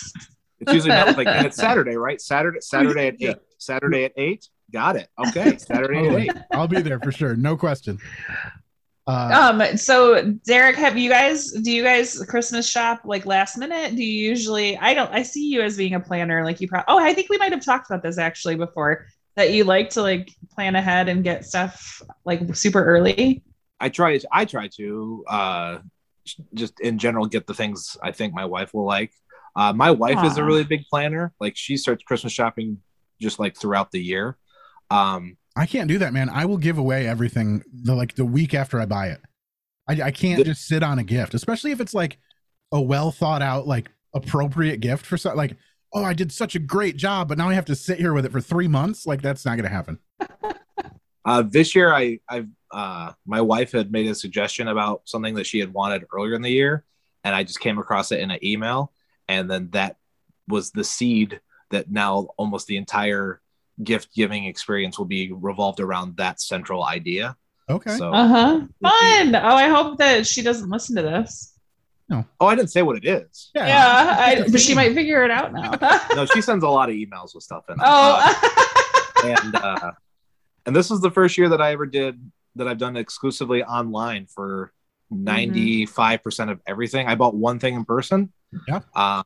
[0.60, 2.20] It's usually not like and it's Saturday, right?
[2.20, 3.30] Saturday, Saturday at Yeah.
[3.30, 3.36] eight.
[3.58, 4.46] Saturday at eight.
[4.72, 5.08] Got it.
[5.18, 6.32] Okay, Saturday at eight.
[6.52, 7.98] I'll be there for sure, no question.
[9.06, 13.96] Uh, Um, so Derek, have you guys do you guys Christmas shop like last minute?
[13.96, 16.84] Do you usually I don't I see you as being a planner, like you probably
[16.88, 19.06] oh, I think we might have talked about this actually before.
[19.38, 23.44] That you like to like plan ahead and get stuff like super early.
[23.78, 24.18] I try.
[24.32, 25.78] I try to uh,
[26.54, 29.12] just in general get the things I think my wife will like.
[29.54, 31.32] Uh, my wife is a really big planner.
[31.38, 32.78] Like she starts Christmas shopping
[33.20, 34.36] just like throughout the year.
[34.90, 36.30] Um, I can't do that, man.
[36.30, 39.20] I will give away everything the like the week after I buy it.
[39.88, 42.18] I, I can't just sit on a gift, especially if it's like
[42.72, 45.38] a well thought out, like appropriate gift for something.
[45.38, 45.56] Like,
[45.92, 48.26] oh, I did such a great job, but now I have to sit here with
[48.26, 49.06] it for three months.
[49.06, 49.98] Like, that's not gonna happen.
[51.24, 55.46] Uh, this year, I, I've, uh, my wife had made a suggestion about something that
[55.46, 56.84] she had wanted earlier in the year,
[57.22, 58.94] and I just came across it in an email,
[59.28, 59.96] and then that
[60.46, 61.38] was the seed
[61.70, 63.42] that now almost the entire
[63.84, 67.36] gift giving experience will be revolved around that central idea.
[67.68, 67.98] Okay.
[67.98, 68.60] So, Uh huh.
[68.80, 69.34] Fun.
[69.34, 71.57] Oh, I hope that she doesn't listen to this.
[72.10, 73.50] Oh, I didn't say what it is.
[73.54, 75.72] Yeah, I, but she might figure it out now.
[76.14, 77.74] no, she sends a lot of emails with stuff in.
[77.74, 77.80] it.
[77.84, 79.92] oh, and uh,
[80.66, 82.20] and this is the first year that I ever did
[82.56, 84.72] that I've done exclusively online for
[85.10, 87.06] ninety five percent of everything.
[87.06, 88.32] I bought one thing in person,
[88.66, 88.80] Yeah.
[88.94, 89.22] uh,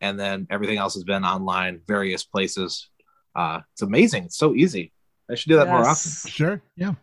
[0.00, 2.88] and then everything else has been online, various places.
[3.34, 4.24] Uh, it's amazing.
[4.24, 4.92] It's so easy.
[5.30, 6.30] I should do that more often.
[6.30, 6.62] Sure.
[6.76, 6.94] Yeah.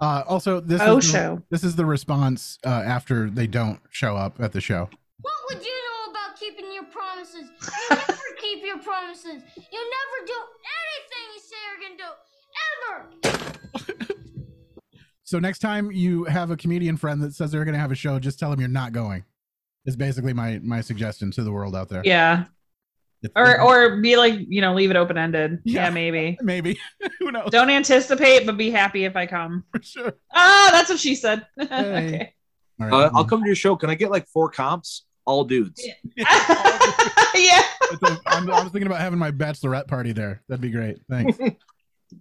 [0.00, 1.42] Uh, also, this Oh, is the, show.
[1.50, 4.88] this is the response uh, after they don't show up at the show.
[5.20, 7.44] What would you know about keeping your promises?
[7.60, 9.42] You never keep your promises.
[9.56, 10.38] You never do
[10.78, 12.10] anything you say you're gonna do.
[14.04, 14.14] Ever.
[15.24, 17.94] So next time you have a comedian friend that says they're going to have a
[17.94, 19.24] show, just tell them you're not going.
[19.84, 22.00] Is basically my my suggestion to the world out there.
[22.02, 22.44] yeah.
[23.22, 25.58] It's- Or or be like you know leave it open ended.
[25.64, 25.84] Yeah.
[25.84, 25.90] Yeah.
[25.90, 26.38] maybe.
[26.42, 26.78] maybe
[27.18, 27.50] who knows?
[27.50, 29.64] Don't anticipate, but be happy if I come.
[29.72, 30.12] For sure.
[30.32, 31.44] Ah, that's what she said.
[31.58, 31.64] Hey.
[31.66, 32.34] okay.
[32.80, 32.92] All right.
[33.06, 33.74] Uh, I'll come to your show.
[33.76, 35.04] Can I get like four comps?
[35.26, 35.84] All dudes.
[36.16, 36.24] yeah.
[37.90, 40.42] It's a- I'm, I was thinking about having my bachelorette party there.
[40.48, 40.98] That'd be great.
[41.10, 41.38] Thanks.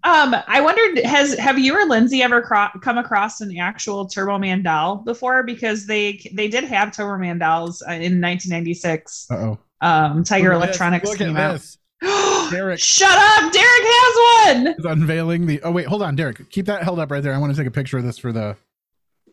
[0.04, 4.38] Um, I wondered has have you or Lindsay ever cro- come across an actual Turbo
[4.38, 5.44] Man doll before?
[5.44, 9.28] Because they they did have Turbo Man dolls uh, in 1996.
[9.32, 9.60] Uh oh.
[9.82, 10.68] Um, Tiger Look at this.
[10.78, 11.54] Electronics Look came at out.
[11.54, 11.78] this.
[12.52, 13.52] Derek Shut up!
[13.52, 14.68] Derek has one.
[14.78, 15.62] is unveiling the.
[15.64, 16.50] Oh wait, hold on, Derek.
[16.50, 17.34] Keep that held up right there.
[17.34, 18.56] I want to take a picture of this for the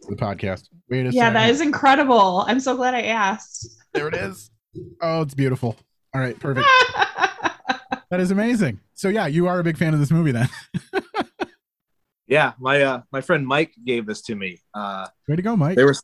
[0.08, 0.68] the podcast.
[0.90, 1.34] Wait a Yeah, second.
[1.34, 2.44] that is incredible.
[2.46, 3.68] I'm so glad I asked.
[3.94, 4.50] There it is.
[5.00, 5.76] Oh, it's beautiful.
[6.14, 6.66] All right, perfect.
[8.10, 8.80] that is amazing.
[8.94, 10.48] So yeah, you are a big fan of this movie then.
[12.26, 14.58] Yeah, my uh my friend Mike gave this to me.
[14.72, 15.76] Uh Way to go, Mike.
[15.76, 15.94] they were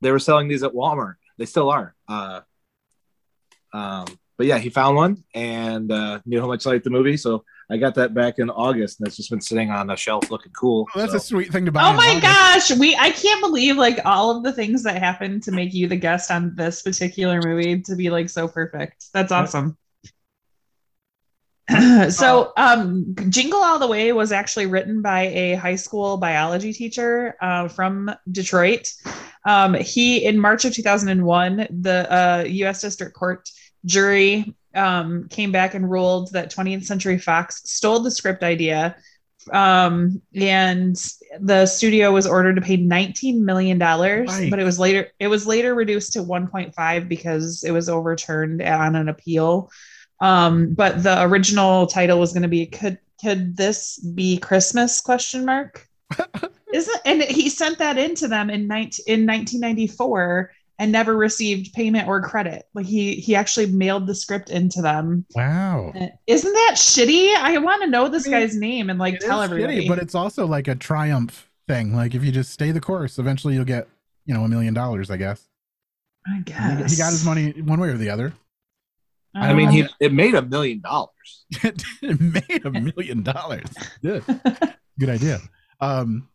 [0.00, 1.16] they were selling these at Walmart.
[1.36, 1.94] They still are.
[2.08, 2.40] Uh
[3.72, 4.06] um
[4.38, 7.16] but yeah, he found one and uh knew how much I liked the movie.
[7.16, 10.30] So I got that back in August and it's just been sitting on a shelf
[10.30, 10.86] looking cool.
[10.94, 11.18] Oh, that's so.
[11.18, 11.88] a sweet thing to buy.
[11.88, 12.22] Oh my August.
[12.70, 15.88] gosh, we I can't believe like all of the things that happened to make you
[15.88, 19.06] the guest on this particular movie to be like so perfect.
[19.12, 19.76] That's awesome.
[22.10, 27.34] so um jingle all the way was actually written by a high school biology teacher
[27.40, 28.88] uh, from detroit
[29.46, 33.48] um, he in march of 2001 the uh, u.s district court
[33.84, 38.94] jury um, came back and ruled that 20th century fox stole the script idea.
[39.52, 40.96] Um, and
[41.40, 44.50] the studio was ordered to pay 19 million dollars Right.
[44.50, 48.96] but it was later it was later reduced to 1.5 because it was overturned on
[48.96, 49.70] an appeal.
[50.20, 55.44] Um but the original title was going to be could could this be christmas question
[55.46, 55.86] mark
[56.72, 61.72] isn't and he sent that in to them in 19 in 1994 and never received
[61.72, 65.92] payment or credit like he he actually mailed the script into them Wow.
[66.26, 69.40] isn't that shitty i want to know this I mean, guy's name and like tell
[69.42, 71.94] everybody shitty, but it's also like a triumph thing.
[71.96, 73.88] Like if you just stay the course, eventually you'll get,
[74.24, 75.48] you know, a million dollars, I guess.
[76.24, 78.32] i He- guess He got his money one way or the other.
[79.34, 81.44] I mean he it made a million dollars.
[82.02, 83.68] it made a million dollars.
[84.02, 84.22] Good.
[85.00, 85.40] Good idea.
[85.80, 86.28] Um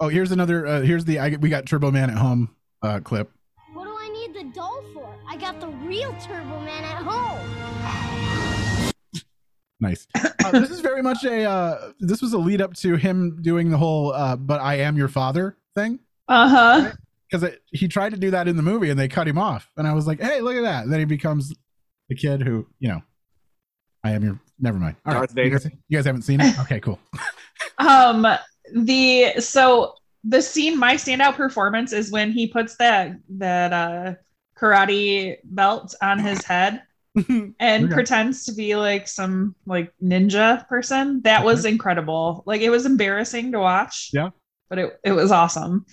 [0.00, 3.30] oh here's another uh here's the I, we got Turbo Man at home uh clip.
[3.72, 5.14] What do I need the doll for?
[5.28, 8.92] I got the real Turbo Man at home.
[9.80, 10.06] Nice.
[10.44, 13.70] Uh, this is very much a uh this was a lead up to him doing
[13.70, 16.00] the whole uh but I am your father thing.
[16.28, 16.92] uh-huh
[17.30, 19.86] because he tried to do that in the movie and they cut him off and
[19.88, 21.54] i was like hey look at that and then he becomes
[22.10, 23.00] the kid who you know
[24.04, 25.58] i am your never mind All right, Darth you Vader.
[25.58, 27.00] guys, you guys haven't seen it okay cool
[27.78, 28.26] um
[28.74, 34.14] the so the scene my standout performance is when he puts that that uh
[34.58, 36.82] karate belt on his head
[37.60, 37.94] and Okay.
[37.94, 43.52] pretends to be like some like ninja person that was incredible like it was embarrassing
[43.52, 44.30] to watch Yeah.
[44.68, 45.86] but it, it was awesome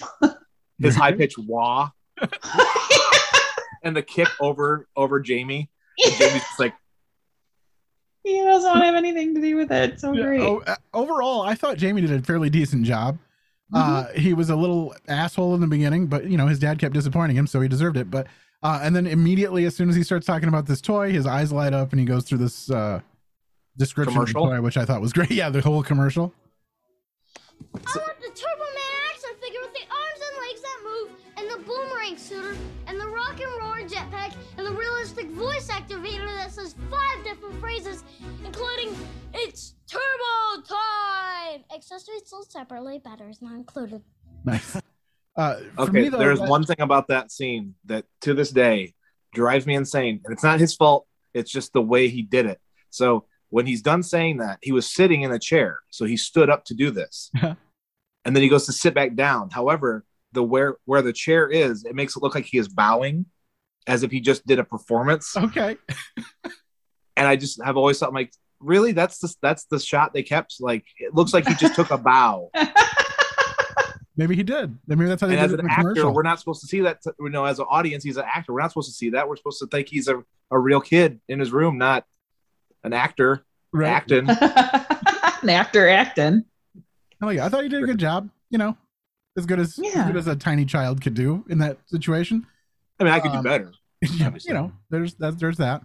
[0.79, 1.89] His high pitched wah
[3.83, 5.69] and the kick over over Jamie.
[6.03, 6.73] And Jamie's just like
[8.23, 9.99] he doesn't want to have anything to do with it.
[9.99, 10.41] So Yeah, great.
[10.41, 13.17] oh, uh, overall i thought jamie did a fairly decent job.
[13.73, 14.19] Uh Mm-hmm.
[14.19, 17.35] he was a little asshole in the beginning but you know his dad kept disappointing
[17.37, 18.11] him so he deserved it.
[18.11, 18.27] But
[18.63, 21.51] uh and then immediately as soon as he starts talking about this toy his eyes
[21.51, 22.99] light up and he goes through this uh
[23.77, 24.43] description Commercial?
[24.43, 25.31] of the toy which i thought was great.
[25.41, 26.33] Yeah the whole commercial.
[27.73, 31.49] I want the Turbo Man action figure with the arms and legs that move, and
[31.49, 32.57] the boomerang suitor,
[32.87, 36.90] and the rock and roll jetpack, and the realistic voice activator that says five
[37.31, 38.03] different phrases,
[38.45, 38.93] including
[39.33, 44.01] "It's Turbo Time." Accessories sold separately, batteries not included.
[44.43, 44.75] nice
[45.37, 48.93] uh Okay, me, though, there's that- one thing about that scene that to this day
[49.33, 50.19] drives me insane.
[50.25, 52.59] And it's not his fault, it's just the way he did it.
[52.89, 55.79] So when he's done saying that, he was sitting in a chair.
[55.89, 57.31] So he stood up to do this.
[57.41, 57.55] and
[58.35, 59.51] then he goes to sit back down.
[59.51, 63.25] However, the where where the chair is, it makes it look like he is bowing
[63.87, 65.37] as if he just did a performance.
[65.37, 65.77] okay
[67.17, 68.91] And I just have always thought like, really?
[68.91, 70.55] That's the that's the shot they kept?
[70.59, 72.49] Like it looks like he just took a bow.
[74.17, 74.77] Maybe he did.
[74.87, 76.13] Maybe that's how they and did as it an in the actor, commercial.
[76.13, 76.99] we're not supposed to see that.
[77.19, 78.53] You know, as an audience, he's an actor.
[78.53, 79.27] We're not supposed to see that.
[79.27, 80.21] We're supposed to think he's a,
[80.51, 82.05] a real kid in his room, not
[82.83, 83.87] an actor Right.
[83.89, 84.29] acting.
[84.29, 86.43] an actor acting
[87.23, 88.29] Oh yeah, I thought you did a good job.
[88.49, 88.75] You know,
[89.37, 92.45] as good as as good as a tiny child could do in that situation.
[92.99, 93.71] I mean, I could Um, do better.
[94.01, 95.39] Yeah, you know, there's that.
[95.39, 95.83] There's that.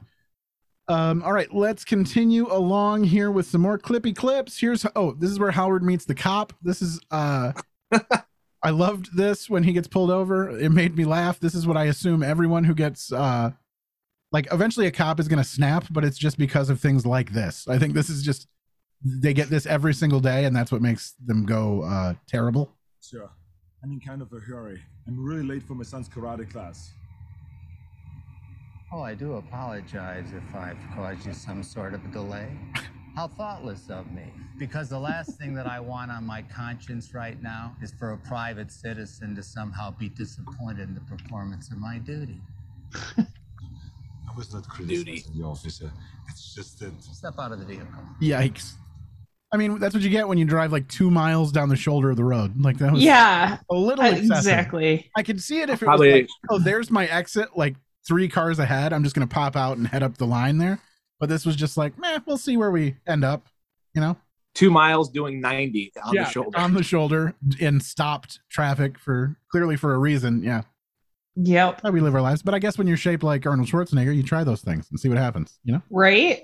[0.88, 4.60] Um, all right, let's continue along here with some more clippy clips.
[4.60, 6.52] Here's oh, this is where Howard meets the cop.
[6.62, 7.52] This is uh
[8.62, 10.56] I loved this when he gets pulled over.
[10.58, 11.40] It made me laugh.
[11.40, 13.50] This is what I assume everyone who gets uh
[14.30, 17.66] like eventually a cop is gonna snap, but it's just because of things like this.
[17.66, 18.46] I think this is just
[19.04, 22.70] they get this every single day, and that's what makes them go uh terrible.
[23.00, 23.28] Sir,
[23.82, 24.80] I'm in kind of a hurry.
[25.08, 26.92] I'm really late for my son's karate class.
[28.92, 32.48] Oh, I do apologize if I've caused you some sort of a delay.
[33.16, 34.32] How thoughtless of me.
[34.58, 38.18] Because the last thing that I want on my conscience right now is for a
[38.18, 42.40] private citizen to somehow be disappointed in the performance of my duty.
[42.94, 43.26] I
[44.36, 45.90] was not criticizing the officer.
[46.28, 47.02] It's just that.
[47.02, 47.86] Step out of the vehicle.
[48.20, 48.74] Yikes.
[49.52, 52.10] I mean, that's what you get when you drive like two miles down the shoulder
[52.10, 52.60] of the road.
[52.60, 54.36] Like that was Yeah, a little uh, excessive.
[54.36, 55.10] exactly.
[55.16, 58.28] I could see it if it Probably- was like, oh, there's my exit, like three
[58.28, 58.92] cars ahead.
[58.92, 60.78] I'm just gonna pop out and head up the line there.
[61.18, 63.46] But this was just like, meh, we'll see where we end up.
[63.94, 64.16] You know,
[64.54, 66.58] Two miles doing 90 on the shoulder.
[66.58, 70.42] on the shoulder, and stopped traffic for clearly for a reason.
[70.42, 70.62] Yeah,
[71.36, 71.80] Yep.
[71.82, 72.42] how we live our lives.
[72.42, 75.08] But I guess when you're shaped like Arnold Schwarzenegger, you try those things and see
[75.08, 75.58] what happens.
[75.64, 76.42] You know, Right.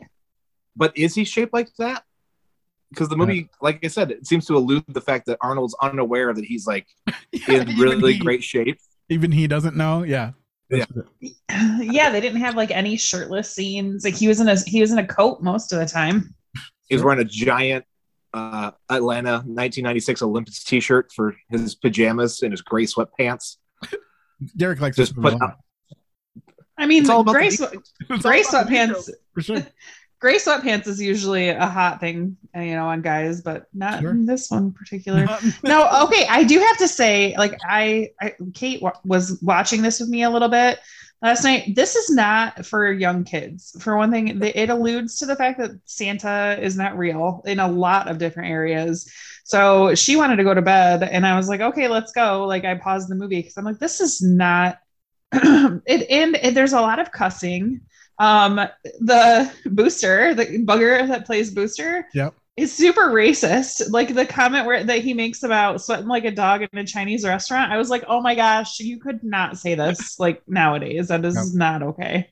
[0.77, 2.05] But is he shaped like that?
[2.91, 5.75] Because the movie, like I said, it seems to allude to the fact that Arnold's
[5.83, 6.87] unaware that he's like
[7.49, 8.79] in really he- great shape.
[9.11, 10.03] even he doesn't know.
[10.03, 10.33] Yeah,
[10.73, 10.85] Yeah.
[11.81, 14.05] Yeah, they didn't have like any shirtless scenes.
[14.05, 16.35] Like he was in a he was in a coat most of the time.
[16.89, 17.85] He was wearing a giant
[18.35, 23.57] uh, Atlanta 1996 Olympics T-shirt for his pajamas and his gray sweatpants.
[24.57, 25.59] Derek likes Just put a lot.
[26.79, 27.79] I mean, It's all about gray, the swe-
[28.11, 29.11] It's all gray sweatpants.
[29.35, 29.67] for sure.
[30.23, 34.13] Gray sweatpants is usually a hot thing, uh, you know, on guys, but not Sure.
[34.13, 35.27] in this one particular.
[35.65, 36.29] No, okay.
[36.31, 40.23] I do have to say, like, I, I Kate wa- was watching this with me
[40.23, 40.79] a little bit
[41.23, 41.75] last night.
[41.75, 43.77] This is not for young kids.
[43.81, 47.59] For one thing, the- it alludes to the fact that Santa is not real in
[47.59, 49.13] a lot of different areas.
[49.43, 52.47] So she wanted to go to bed, and I was like, okay, let's go.
[52.47, 54.79] Like, I paused the movie because I'm like, this is not.
[55.33, 57.81] it and, and there's a lot of cussing.
[58.23, 58.57] Um,
[59.01, 62.35] the booster, the bugger that plays booster, Yep.
[62.57, 63.91] is super racist.
[63.91, 67.25] Like the comment where that he makes about sweating like a dog in a Chinese
[67.25, 67.73] restaurant.
[67.73, 71.09] I was like, oh my gosh, you could not say this like nowadays.
[71.09, 71.59] That is Yep.
[71.59, 72.29] not okay.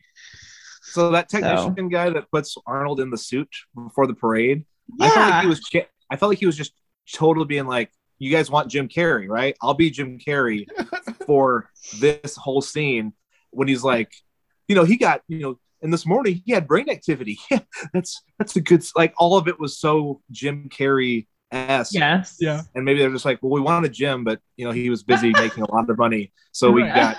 [0.83, 4.65] So that technician guy that puts Arnold in the suit before the parade,
[4.97, 5.07] Yeah.
[5.07, 5.61] I felt like he was.
[5.61, 6.73] cha- I felt like he was just
[7.13, 9.57] totally being like, "You guys want Jim Carrey, right?
[9.63, 10.67] I'll be Jim Carrey
[11.27, 13.13] for this whole scene."
[13.53, 14.13] When he's like,
[14.69, 17.39] you know, he got, you know, and this morning he had brain activity.
[17.51, 17.61] Yeah,
[17.93, 18.85] that's that's a good.
[18.97, 21.95] Like all of it was so Jim Carrey esque.
[21.95, 22.37] Yes.
[22.41, 22.63] Yeah.
[22.75, 25.31] And maybe they're just like, well, we wanted Jim, but you know, he was busy
[25.35, 27.17] making a lot of money, so we got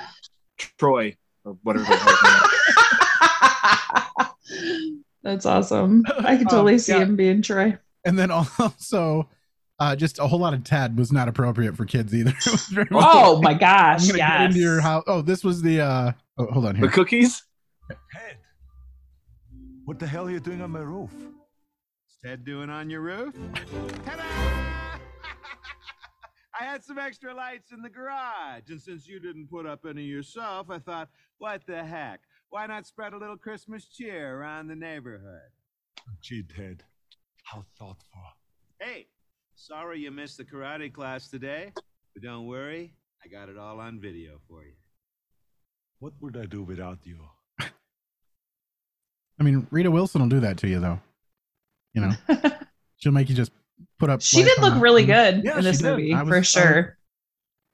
[0.78, 1.86] Troy or whatever.
[1.86, 2.10] the hell
[4.48, 4.98] his name is.
[5.24, 6.04] That's awesome.
[6.20, 7.00] I can Um, totally see yeah.
[7.00, 7.78] him being Troy.
[8.06, 9.30] And then also,
[9.80, 12.32] uh, just a whole lot of Ted was not appropriate for kids either.
[12.32, 14.08] It was very much- Oh my I'm gosh.
[14.08, 15.04] gonna get into your house.
[15.08, 15.82] Oh, this was the.
[15.82, 16.88] uh oh, Hold on here.
[16.88, 17.44] The cookies.
[17.90, 18.31] Ted,
[19.92, 21.12] what the hell are you doing on my roof?
[21.12, 23.36] What's Ted doing on your roof?
[24.06, 24.24] Ta-da!
[26.58, 30.04] I had some extra lights in the garage, and since you didn't put up any
[30.04, 32.22] yourself, I thought, what the heck?
[32.52, 35.52] Why not spread a little Christmas cheer around the neighborhood?
[36.22, 36.86] Gee, Ted,
[37.44, 38.22] how thoughtful.
[38.80, 39.08] Hey,
[39.56, 42.94] sorry you missed the karate class today, but don't worry,
[43.26, 44.76] I got it all on video for you.
[46.00, 47.18] What would I do without you?
[49.42, 51.00] I mean, Rita Wilson will do that to you, though.
[51.96, 52.12] You know,
[52.98, 53.52] she'll make you just
[53.98, 54.22] put up.
[54.22, 56.98] She did look really good Yeah, in this movie, was- for sure.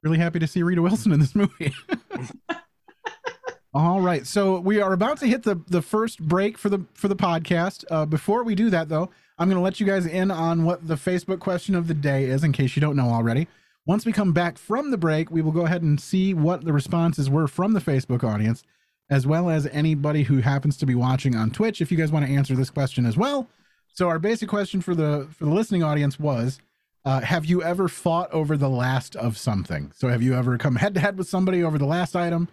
[0.01, 1.73] Really happy to see Rita Wilson in this movie.
[3.73, 7.09] All right, so we are about to hit the the first break for the for
[7.09, 7.83] the podcast.
[7.91, 10.87] Uh, before we do that, though, I'm going to let you guys in on what
[10.87, 13.45] the Facebook question of the day is, in case you don't know already.
[13.85, 16.71] Once we come back from the break, we will go ahead and see what the
[16.71, 18.63] responses were from the Facebook audience,
[19.09, 21.81] as well as anybody who happens to be watching on Twitch.
[21.81, 23.47] If you guys want to answer this question as well,
[23.93, 26.59] so our basic question for the for the listening audience was.
[27.05, 29.93] Uh, have you ever fought over the last of something?
[29.95, 32.49] So, have you ever come head to head with somebody over the last item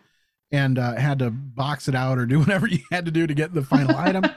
[0.53, 3.35] and uh, had to box it out or do whatever you had to do to
[3.35, 4.25] get the final item?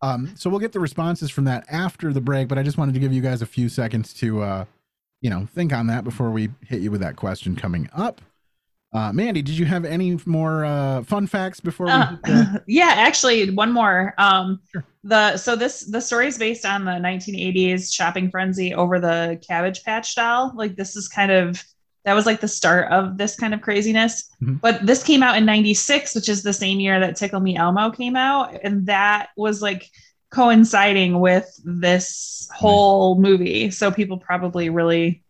[0.00, 2.94] Um, so, we'll get the responses from that after the break, but I just wanted
[2.94, 4.64] to give you guys a few seconds to, uh,
[5.20, 8.20] you know, think on that before we hit you with that question coming up.
[8.92, 11.92] Uh, Mandy, did you have any more uh, fun facts before we?
[11.92, 12.16] Uh,
[12.66, 14.14] yeah, actually, one more.
[14.16, 14.60] Um,
[15.04, 19.84] the so this the story is based on the 1980s shopping frenzy over the Cabbage
[19.84, 20.52] Patch doll.
[20.54, 21.62] Like this is kind of
[22.06, 24.30] that was like the start of this kind of craziness.
[24.42, 24.58] Mhm.
[24.62, 27.90] But this came out in '96, which is the same year that Tickle Me Elmo
[27.90, 29.90] came out, and that was like
[30.30, 33.70] coinciding with this whole movie.
[33.70, 35.22] So people probably really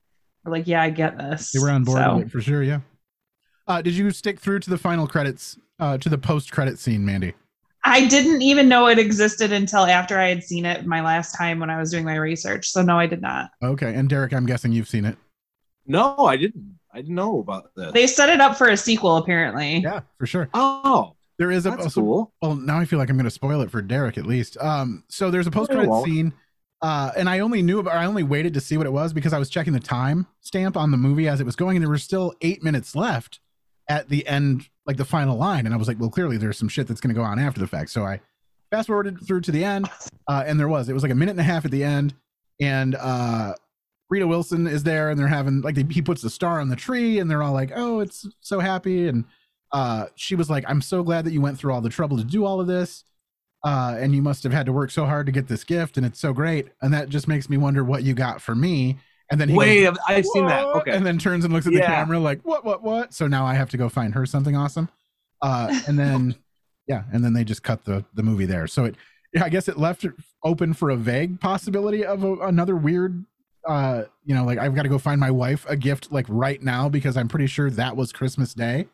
[0.44, 2.62] were like, "Yeah, I get this." They were on board So- with it for sure.
[2.62, 2.80] Yeah.
[3.68, 7.05] Uh, did you stick through to the final credits, uh, to the post credit scene,
[7.05, 7.34] Mandy?
[7.84, 11.61] I didn't even know it existed until after I had seen it my last time
[11.61, 12.68] when I was doing my research.
[12.70, 13.51] So no, I did not.
[13.62, 13.95] Okay.
[13.95, 15.16] And Derek, I'm guessing you've seen it.
[15.86, 16.78] No, I didn't.
[16.92, 17.92] I didn't know about this.
[17.92, 19.78] They set it up for a sequel, apparently.
[19.78, 20.49] Yeah, for sure.
[20.55, 22.32] Oh, There is a that's also- cool.
[22.42, 24.57] Well, now I feel like I'm going to spoil it for Derek at least.
[24.59, 26.07] Um, so there's a post credit won't.
[26.07, 26.32] scene,
[26.82, 27.95] uh, and I only knew about.
[27.95, 30.76] I only waited to see what it was because I was checking the time stamp
[30.76, 33.38] on the movie as it was going, and there were still eight minutes left
[33.89, 36.68] at the end, like the final line, and I was like, well, clearly there's some
[36.68, 37.91] shit that's going to go on after the fact.
[37.91, 38.20] So I
[38.70, 39.89] fast forwarded through to the end,
[40.28, 40.89] uh, and there was.
[40.89, 42.14] It was like a minute and a half at the end.
[42.61, 43.55] and uh,
[44.11, 46.76] Rita Wilson is there, and they're having like they, he puts the star on the
[46.76, 49.24] tree, and they're all like, "Oh, it's so happy." And
[49.72, 52.24] uh, she was like, "I'm so glad that you went through all the trouble to
[52.24, 53.05] do all of this."
[53.64, 56.07] Uh, and you must have had to work so hard to get this gift, and
[56.07, 56.68] it's so great.
[56.80, 58.99] And that just makes me wonder what you got for me.
[59.31, 60.64] And then he Wait, goes, I've seen that.
[60.64, 60.93] Okay.
[60.93, 61.87] And then turns and looks at the Yeah.
[61.87, 63.12] camera like, what, what, what?
[63.12, 64.89] So now I have to go find her something awesome.
[65.43, 66.35] Uh, and then,
[66.89, 68.66] yeah, and then they just cut the the movie there.
[68.66, 68.95] So it,
[69.35, 70.12] yeah, I guess it left it
[70.43, 73.24] open for a vague possibility of a, another weird,
[73.68, 76.62] uh, you know, like I've got to go find my wife a gift like right
[76.62, 78.87] now because I'm pretty sure that was Christmas Day,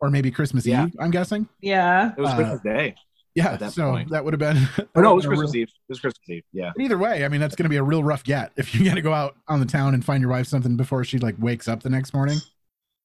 [0.00, 0.86] or maybe Christmas Yeah.
[0.86, 0.96] Eve.
[0.98, 1.46] I'm guessing.
[1.60, 2.12] Yeah.
[2.16, 2.94] It was Uh, Christmas Day.
[3.34, 4.10] Yeah, at that so point.
[4.10, 4.56] that would have been.
[4.94, 5.68] Or no, it was that would've been a Christmas real- Eve.
[5.68, 6.44] It was Christmas Eve.
[6.52, 6.70] Yeah.
[6.76, 8.84] but either way, I mean, that's going to be a real rough get if you
[8.88, 11.34] got to go out on the town and find your wife something before she like
[11.38, 12.38] wakes up the next morning.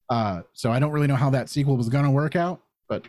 [0.10, 3.06] Uh, so I don't really know how that sequel was going to work out, but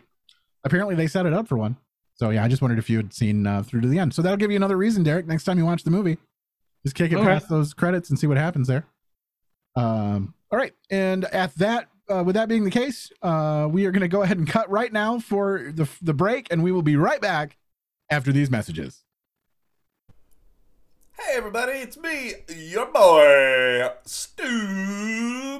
[0.63, 1.77] apparently they set it up for one.
[2.15, 4.13] So yeah, I just wondered if you had seen uh, through to the end.
[4.13, 5.25] So that'll give you another reason, Derek.
[5.27, 6.17] Next time you watch the movie,
[6.85, 7.25] just kick it Okay.
[7.25, 8.85] past those credits and see what happens there.
[9.75, 13.91] Um, all right, and at that, uh, with that being the case, uh, we are
[13.91, 16.81] going to go ahead and cut right now for the the break, and we will
[16.81, 17.57] be right back
[18.09, 19.03] after these messages.
[21.17, 24.43] Hey everybody, it's me, your boy, Stu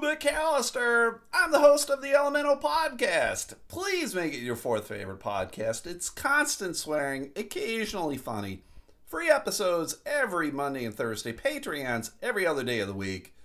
[0.02, 1.20] McAllister.
[1.32, 3.56] I'm the host of the Elemental Podcast.
[3.68, 5.86] Please make it your fourth favorite podcast.
[5.86, 8.64] It's constant swearing, occasionally funny.
[9.06, 13.36] Free episodes every Monday and Thursday, Patreons every other day of the week.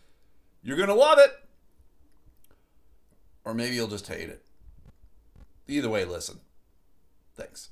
[0.63, 1.33] You're gonna love it.
[3.47, 4.45] Or maybe you'll just hate it.
[5.69, 6.41] Either way, listen.
[7.37, 7.71] Thanks.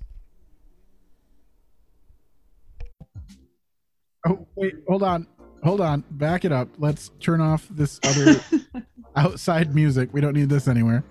[4.27, 5.27] Oh wait, hold on,
[5.64, 6.68] hold on, back it up.
[6.79, 8.41] Let's turn off this other
[9.16, 10.11] outside music.
[10.12, 11.05] We don't need this anywhere.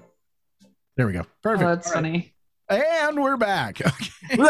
[0.98, 1.26] There we go.
[1.44, 1.64] Perfect.
[1.64, 2.04] Oh, that's All right.
[2.04, 2.34] funny.
[2.70, 3.82] And we're back.
[4.36, 4.50] Okay.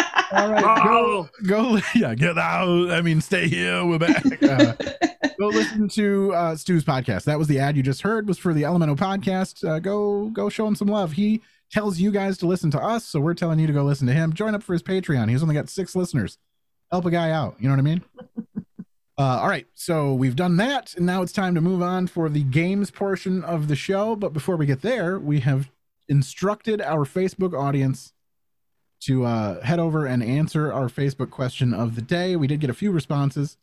[0.32, 0.84] All right.
[0.84, 1.78] Go, go.
[1.94, 2.90] Yeah, get out.
[2.90, 3.84] I mean, stay here.
[3.84, 4.24] We're back.
[4.42, 4.74] Uh,
[5.38, 7.24] go listen to uh, Stu's podcast.
[7.24, 8.28] That was the ad you just heard.
[8.28, 9.66] Was for the Elemento podcast.
[9.66, 11.12] Uh, go, go, show him some love.
[11.12, 14.06] He tells you guys to listen to us, so we're telling you to go listen
[14.08, 14.32] to him.
[14.32, 15.30] Join up for his Patreon.
[15.30, 16.38] He's only got six listeners.
[16.90, 17.56] Help a guy out.
[17.58, 18.02] You know what I mean?
[19.18, 22.30] Uh, all right, so we've done that, and now it's time to move on for
[22.30, 24.16] the games portion of the show.
[24.16, 25.70] But before we get there, we have
[26.08, 28.14] instructed our Facebook audience
[29.06, 32.36] to uh, head over and answer our Facebook question of the day.
[32.36, 33.56] We did get a few responses,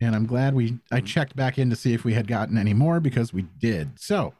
[0.00, 2.74] and I'm glad we I checked back in to see if we had gotten any
[2.74, 3.98] more because we did.
[3.98, 4.34] So,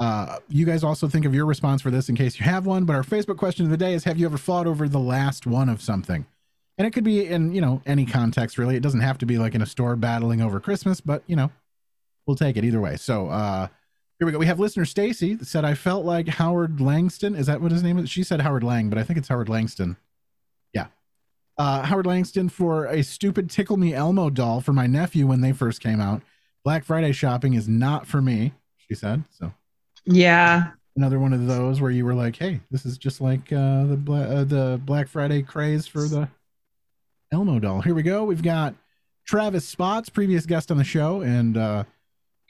[0.00, 2.84] uh, you guys also think of your response for this in case you have one.
[2.84, 5.46] But our Facebook question of the day is: Have you ever fought over the last
[5.46, 6.26] one of something?
[6.76, 8.76] And it could be in you know any context really.
[8.76, 11.50] It doesn't have to be like in a store battling over Christmas, but you know
[12.26, 12.96] we'll take it either way.
[12.96, 13.68] So uh,
[14.18, 14.38] here we go.
[14.38, 17.34] We have listener Stacy that said, "I felt like Howard Langston.
[17.34, 19.48] Is that what his name is?" She said Howard Lang, but I think it's Howard
[19.48, 19.96] Langston.
[20.72, 20.86] Yeah,
[21.58, 25.52] uh, Howard Langston for a stupid Tickle Me Elmo doll for my nephew when they
[25.52, 26.22] first came out.
[26.64, 28.52] Black Friday shopping is not for me.
[28.76, 29.52] She said so.
[30.04, 30.72] Yeah.
[30.96, 33.96] Another one of those where you were like, "Hey, this is just like uh, the
[33.96, 36.28] Bla- uh, the Black Friday craze for the
[37.32, 38.22] Elmo doll." Here we go.
[38.22, 38.76] We've got
[39.26, 41.84] Travis Spots, previous guest on the show and uh,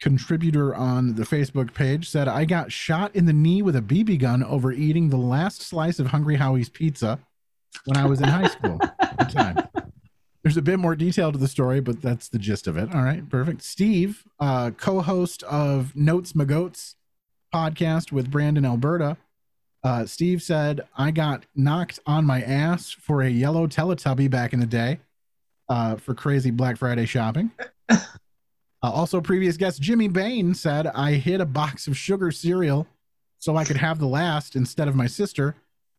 [0.04, 4.18] contributor on the Facebook page, said, "I got shot in the knee with a BB
[4.18, 7.18] gun over eating the last slice of Hungry Howie's pizza
[7.86, 9.66] when I was in high school at the time."
[10.42, 12.94] There's a bit more detail to the story, but that's the gist of it.
[12.94, 13.62] All right, perfect.
[13.62, 16.96] Steve, uh, co-host of Notes Magoats
[17.52, 19.16] podcast with Brandon Alberta.
[19.82, 24.60] Uh, Steve said, I got knocked on my ass for a yellow Teletubby back in
[24.60, 24.98] the day
[25.70, 27.50] uh, for crazy Black Friday shopping.
[28.84, 32.86] Uh, also, previous guest Jimmy Bain said, I hid a box of sugar cereal
[33.38, 35.56] so I could have the last instead of my sister.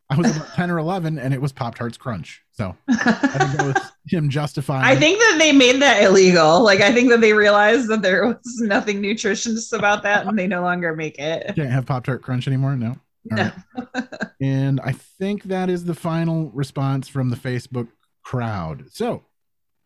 [0.08, 2.44] I was about 10 or 11 and it was Pop Tarts Crunch.
[2.52, 4.86] So I think that was him justifying.
[4.86, 6.64] I think that they made that illegal.
[6.64, 10.46] Like I think that they realized that there was nothing nutritious about that and they
[10.46, 11.56] no longer make it.
[11.56, 12.76] Can't have Pop Tart Crunch anymore.
[12.76, 12.96] No.
[13.32, 13.52] Right.
[14.40, 17.88] and I think that is the final response from the Facebook
[18.22, 18.86] crowd.
[18.92, 19.24] So,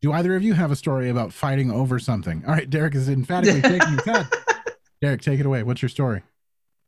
[0.02, 2.44] do either of you have a story about fighting over something?
[2.48, 4.28] All right, Derek is emphatically shaking his head.
[5.02, 5.64] Derek, take it away.
[5.64, 6.24] What's your story?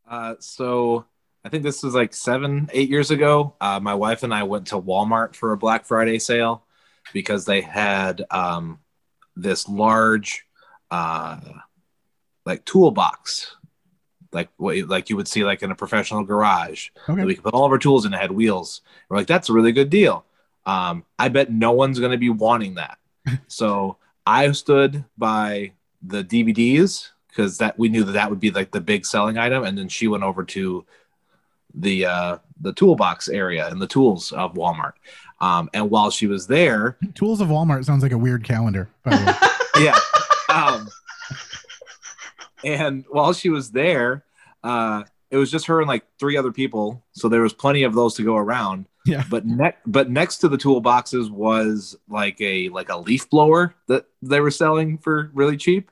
[0.09, 1.05] Uh, so
[1.45, 3.53] I think this was like seven, eight years ago.
[3.61, 6.63] Uh, my wife and I went to Walmart for a Black Friday sale
[7.13, 8.79] because they had um,
[9.35, 10.45] this large,
[10.89, 11.39] uh,
[12.45, 13.55] like toolbox,
[14.33, 16.89] like what you- like you would see like in a professional garage.
[17.09, 17.23] Okay.
[17.23, 18.13] We could put all of our tools in.
[18.13, 18.81] It had wheels.
[19.09, 20.25] We're like, that's a really good deal.
[20.65, 22.97] Um, I bet no one's going to be wanting that.
[23.47, 28.71] So I stood by the DVDs because that we knew that that would be like
[28.71, 30.85] the big selling item, and then she went over to
[31.73, 34.93] the uh, the toolbox area and the tools of Walmart.
[35.39, 38.89] Um, and while she was there, Tools of Walmart sounds like a weird calendar.
[39.03, 39.83] By the way.
[39.85, 39.97] yeah.
[40.53, 40.87] Um,
[42.63, 44.23] and while she was there,
[44.63, 47.95] uh, it was just her and like three other people, so there was plenty of
[47.95, 48.85] those to go around.
[49.05, 49.23] Yeah.
[49.29, 54.05] But ne- but next to the toolboxes was like a like a leaf blower that
[54.21, 55.89] they were selling for really cheap,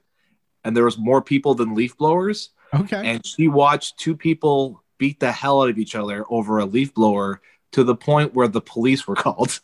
[0.64, 2.50] and there was more people than leaf blowers.
[2.74, 3.02] Okay.
[3.04, 6.94] And she watched two people beat the hell out of each other over a leaf
[6.94, 7.42] blower
[7.72, 9.60] to the point where the police were called.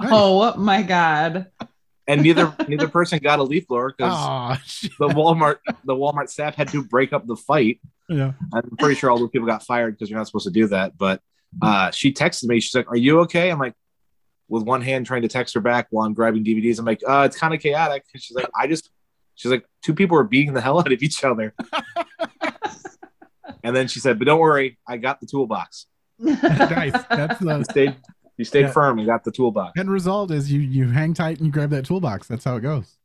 [0.00, 1.46] Oh my god.
[2.08, 4.60] and neither neither person got a leaf blower because Aw,
[4.98, 7.80] the Walmart the Walmart staff had to break up the fight.
[8.08, 8.32] Yeah.
[8.52, 10.96] I'm pretty sure all those people got fired because you're not supposed to do that.
[10.98, 11.20] But
[11.62, 12.60] uh, she texted me.
[12.60, 13.74] She's like, "Are you okay?" I'm like,
[14.48, 16.78] with one hand trying to text her back while I'm grabbing DVDs.
[16.78, 18.90] I'm like, uh, "It's kind of chaotic." And she's like, "I just,"
[19.34, 21.54] she's like, two people are beating the hell out of each other."
[23.62, 25.86] and then she said, "But don't worry, I got the toolbox."
[26.18, 26.92] nice.
[27.10, 27.96] That's You the stayed,
[28.38, 28.70] you stayed Yeah.
[28.70, 29.78] firm and got the toolbox.
[29.78, 32.26] end result is you you hang tight and you grab that toolbox.
[32.28, 32.96] That's how it goes.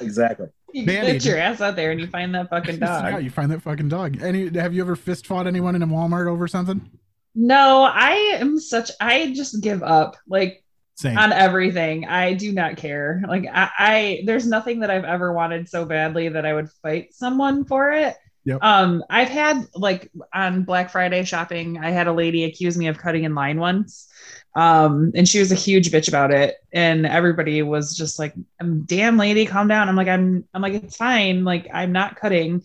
[0.00, 0.48] Exactly.
[0.72, 3.02] You Mandy, get your ass out there and you find that fucking dog.
[3.04, 3.24] Yeah, dog.
[3.24, 4.22] you find that fucking dog.
[4.22, 6.88] Any have you ever fist fought anyone in a Walmart over something?
[7.34, 10.64] No, I am such I just give up like
[10.96, 11.16] Same.
[11.16, 12.06] on everything.
[12.06, 13.22] I do not care.
[13.26, 17.14] Like I, I there's nothing that I've ever wanted so badly that I would fight
[17.14, 18.16] someone for it.
[18.44, 18.58] Yep.
[18.62, 22.98] Um I've had like on Black Friday shopping, I had a lady accuse me of
[22.98, 24.08] cutting in line once.
[24.54, 28.82] Um and she was a huge bitch about it and everybody was just like "Um,
[28.82, 29.88] damn lady calm down.
[29.88, 31.44] I'm like I'm I'm like it's fine.
[31.44, 32.62] Like I'm not cutting.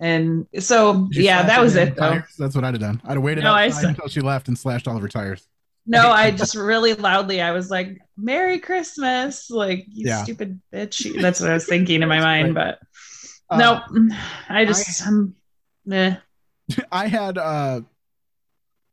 [0.00, 2.20] And so you yeah, that was it though.
[2.38, 3.00] That's what I'd have done.
[3.04, 5.46] I'd have waited No, I until she left and slashed all of her tires.
[5.86, 10.22] No, I just really loudly I was like, "Merry Christmas!" Like you Yeah.
[10.24, 11.20] stupid bitch.
[11.20, 12.78] That's what I was thinking in my mind, but
[13.48, 13.82] Uh, no,
[14.48, 15.34] I just I, um,
[15.86, 16.16] meh.
[16.92, 17.80] I had uh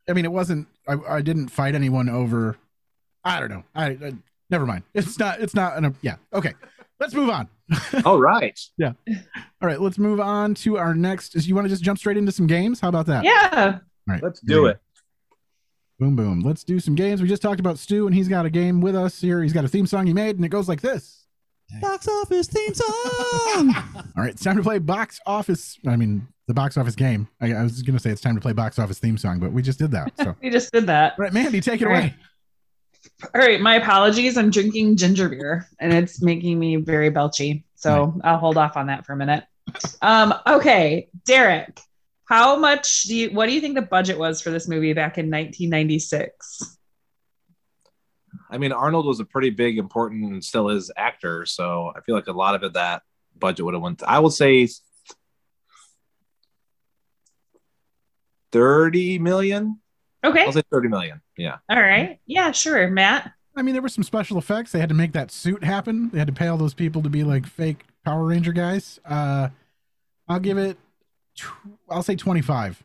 [0.08, 2.56] I mean it wasn't I, I didn't fight anyone over
[3.24, 3.64] I don't know.
[3.74, 4.12] I, I
[4.50, 4.84] never mind.
[4.94, 6.16] It's not it's not an yeah.
[6.32, 6.54] Okay.
[7.00, 7.48] Let's move on.
[8.04, 8.58] All right.
[8.76, 8.92] Yeah.
[9.08, 12.16] All right, let's move on to our next is you want to just jump straight
[12.16, 12.80] into some games?
[12.80, 13.24] How about that?
[13.24, 13.78] Yeah.
[13.78, 14.22] All right.
[14.22, 14.80] Let's do it.
[15.98, 16.40] Boom boom.
[16.40, 17.20] Let's do some games.
[17.20, 19.42] We just talked about Stu and he's got a game with us here.
[19.42, 21.26] He's got a theme song he made and it goes like this.
[21.82, 23.74] Box office theme song.
[23.94, 25.78] All right, it's time to play box office.
[25.86, 27.28] I mean, the box office game.
[27.40, 29.52] I, I was going to say it's time to play box office theme song, but
[29.52, 30.12] we just did that.
[30.16, 31.14] So, We just did that.
[31.18, 32.00] right, Mandy, take it All away.
[32.00, 32.14] right.
[33.34, 34.36] All right, my apologies.
[34.36, 37.64] I'm drinking ginger beer and it's making me very belchy.
[37.74, 39.44] So I'll hold off on that for a minute.
[40.00, 41.80] Um, okay, Derek,
[42.24, 45.18] how much do you what do you think the budget was for this movie back
[45.18, 46.78] in 1996?
[48.50, 51.44] I mean, Arnold was a pretty big, important, and still is actor.
[51.44, 53.02] So I feel like a lot of it that
[53.38, 54.02] budget would have went.
[54.02, 54.68] I will say
[58.52, 59.78] thirty million.
[60.24, 60.44] Okay.
[60.44, 61.20] I'll say thirty million.
[61.36, 61.58] Yeah.
[61.68, 62.18] All right.
[62.26, 63.32] Yeah, sure, Matt.
[63.56, 64.70] I mean, there were some special effects.
[64.72, 66.10] They had to make that suit happen.
[66.10, 69.00] They had to pay all those people to be like fake Power Ranger guys.
[69.04, 69.48] Uh,
[70.28, 70.76] I'll give it.
[71.36, 71.46] tw-
[71.90, 72.82] I'll say twenty-five.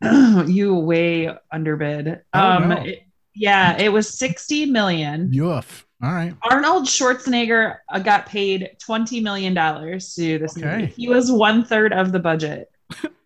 [0.46, 2.22] you way underbid.
[2.32, 2.76] Oh, um no.
[2.82, 3.00] it-
[3.36, 5.28] yeah, it was 60 million.
[5.32, 5.82] Yuff.
[6.00, 6.32] All right.
[6.48, 10.82] Arnold Schwarzenegger uh, got paid 20 million dollars to do this Okay.
[10.82, 10.92] movie.
[10.96, 12.70] He was one third of the budget,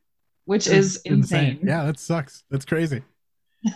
[0.48, 1.60] which is It's insane.
[1.62, 2.42] Yeah, that sucks.
[2.50, 3.02] That's crazy.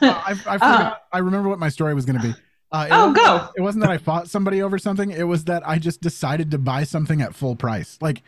[0.01, 1.03] Uh, I, I forgot.
[1.13, 2.35] I remember what my story was going to be.
[2.71, 3.23] Uh, it Oh, wasn't go.
[3.39, 5.11] that- it wasn't that I fought somebody over something.
[5.11, 7.99] It was that I just decided to buy something at full price.
[8.01, 8.23] Like,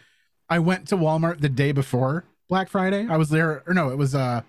[0.50, 3.06] I went to Walmart the day before Black Friday.
[3.08, 4.14] I was there, or no, it was.
[4.16, 4.42] uh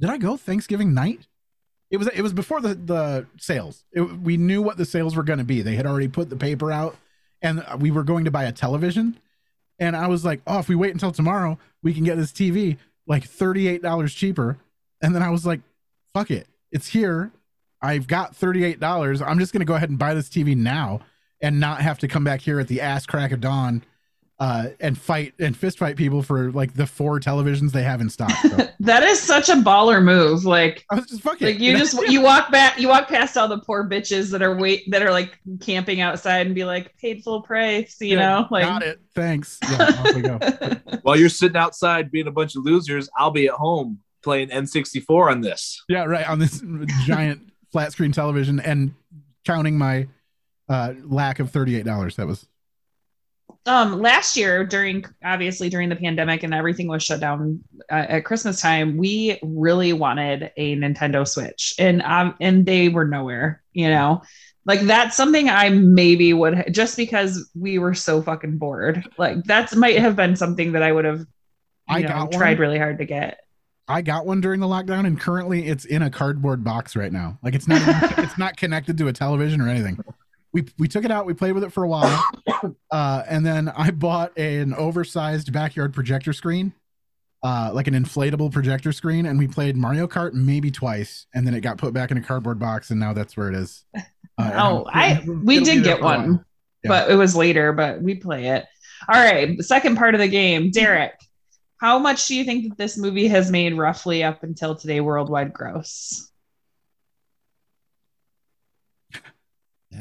[0.00, 1.28] Did I go Thanksgiving night?
[1.92, 2.08] It was.
[2.08, 3.84] It was before the the sales.
[3.92, 5.62] It, we knew what the sales were going to be.
[5.62, 6.96] They had already put the paper out,
[7.40, 9.16] and we were going to buy a television.
[9.78, 12.76] And I was like, oh, if we wait until tomorrow, we can get this TV
[13.08, 14.58] like $38 cheaper.
[15.02, 15.60] And then I was like,
[16.12, 16.46] fuck it.
[16.70, 17.32] It's here.
[17.80, 19.26] I've got $38.
[19.26, 21.00] I'm just going to go ahead and buy this TV now
[21.40, 23.82] and not have to come back here at the ass crack of dawn
[24.40, 28.08] uh, and fight and fist fight people for like the four televisions they have in
[28.08, 28.30] stock.
[28.30, 30.44] So That is such a baller move.
[30.44, 31.44] Like I was just fuck it.
[31.46, 34.54] like you just you walk back you walk past all the poor bitches that are
[34.56, 38.46] wait that are like camping outside and be like paid full price, you Yeah, know?
[38.50, 39.00] Like got it.
[39.14, 39.58] Thanks.
[39.68, 40.38] Yeah, off we go.
[41.02, 45.32] While you're sitting outside being a bunch of losers, I'll be at home playing N64
[45.32, 45.82] on this.
[45.88, 46.28] Yeah, right.
[46.28, 46.62] On this
[47.06, 48.94] giant flat screen television and
[49.44, 50.06] counting my
[50.68, 52.14] uh, lack of $38.
[52.14, 52.46] That was
[53.68, 58.24] um last year during obviously during the pandemic and everything was shut down uh, at
[58.24, 63.88] christmas time we really wanted a nintendo switch and um and they were nowhere you
[63.88, 64.20] know
[64.64, 69.76] like that's something i maybe would just because we were so fucking bored like that's
[69.76, 71.24] might have been something that i would have
[71.88, 72.60] I know got tried one.
[72.60, 73.40] really hard to get
[73.90, 77.38] I got one during the lockdown, and currently it's in a cardboard box right now.
[77.42, 77.80] Like it's not
[78.18, 79.98] it's not connected to a television or anything.
[80.52, 82.24] We we took it out, we played with it for a while,
[82.90, 86.72] uh, and then I bought an oversized backyard projector screen,
[87.42, 91.52] uh, like an inflatable projector screen, and we played Mario Kart maybe twice, and then
[91.54, 93.84] it got put back in a cardboard box, and now that's where it is.
[94.40, 96.18] Uh, Oh, I we did get for a while.
[96.20, 96.44] one,
[96.84, 96.88] Yeah.
[96.90, 97.72] but it was later.
[97.72, 98.66] But we play it.
[99.12, 101.14] All right, the second part of the game, Derek.
[101.78, 105.52] How much do you think that this movie has made roughly up until today worldwide
[105.52, 106.30] gross?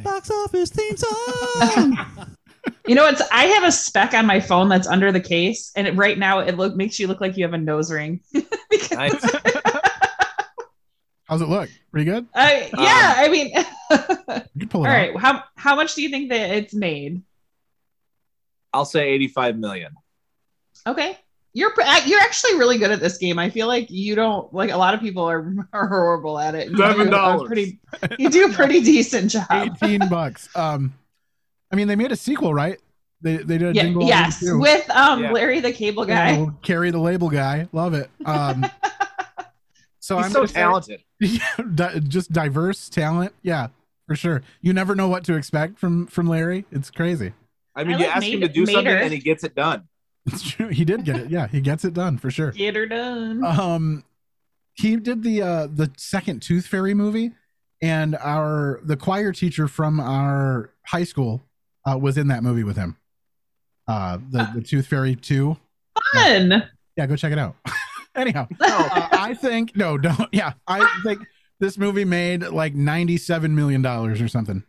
[0.03, 1.97] Box office theme song.
[2.85, 5.87] You know, it's I have a spec on my phone that's under the case, and
[5.87, 8.21] it, right now it look makes you look like you have a nose ring.
[11.25, 11.69] How's it look?
[11.91, 12.25] Pretty good.
[12.33, 13.51] I, yeah, um, I mean,
[14.53, 15.17] You can pull all it right.
[15.17, 17.21] How how much do you think that it's made?
[18.73, 19.93] I'll say 85 million.
[20.85, 21.17] Okay.
[21.57, 21.73] You're
[22.05, 23.39] you're actually really good at this game.
[23.39, 26.69] I feel like you don't like a lot of people are, are horrible at it.
[26.69, 27.47] You do a $7.
[27.47, 27.79] Pretty,
[28.19, 29.45] you do a pretty decent job.
[29.81, 30.47] 18 bucks.
[30.55, 30.93] Um,
[31.71, 32.77] I mean, they made a sequel, right?
[33.21, 35.31] They they did a Yeah, jingle yes, with um Yeah.
[35.31, 36.37] Larry the Cable Guy.
[36.37, 37.67] we'll carry the label guy.
[37.71, 38.11] Love it.
[38.23, 38.63] Um,
[39.99, 41.03] so He's I'm so gonna say- talented.
[41.19, 43.33] Yeah, just diverse talent.
[43.41, 43.69] Yeah,
[44.05, 44.43] for sure.
[44.61, 46.65] You never know what to expect from from Larry.
[46.71, 47.33] It's crazy.
[47.75, 48.97] I mean, I you like ask him to do something Mater.
[48.97, 49.87] and he gets it done.
[50.27, 50.67] It's true.
[50.67, 51.29] He did get it.
[51.29, 52.51] Yeah, he gets it done for sure.
[52.51, 53.43] Get her done.
[53.45, 54.03] Um,
[54.73, 57.31] he did the uh the second Tooth Fairy movie,
[57.81, 61.43] and our the choir teacher from our high school
[61.89, 62.97] uh, was in that movie with him.
[63.87, 65.57] Uh, the the Tooth Fairy two.
[66.13, 66.63] Fun.
[66.95, 67.55] Yeah, go check it out.
[68.15, 70.29] Anyhow, uh, I think no, don't.
[70.31, 71.21] Yeah, I think
[71.59, 74.63] this movie made like ninety seven million dollars or something.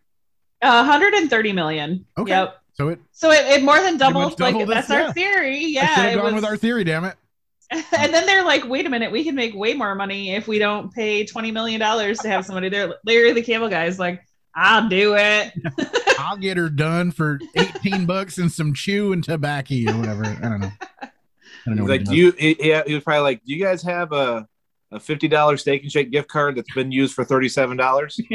[0.61, 2.05] 130 million.
[2.17, 2.31] Okay.
[2.31, 2.61] Yep.
[2.79, 4.41] So it So it, it more than Pretty doubled.
[4.41, 5.13] Like doubled that's it, our yeah.
[5.13, 5.57] theory.
[5.57, 5.85] I should Yeah.
[5.87, 6.85] have It gone was, with our theory.
[6.85, 7.17] Damn it.
[7.71, 10.59] and then they're like, wait a minute, we can make way more money if we
[10.59, 12.95] don't pay 20 million dollars to have somebody there.
[13.05, 14.23] Larry the Cable Guy is like,
[14.55, 15.53] I'll do it.
[16.19, 20.25] I'll get her done for eighteen bucks and some chew and tobacco or whatever.
[20.25, 20.71] I don't know.
[21.03, 21.09] I
[21.67, 21.83] don't know.
[21.83, 22.33] He's like, do you?
[22.33, 24.49] He, he he was probably like, do you guys have a
[24.91, 28.19] a fifty dollars Steak and Shake gift card that's been used for thirty seven dollars?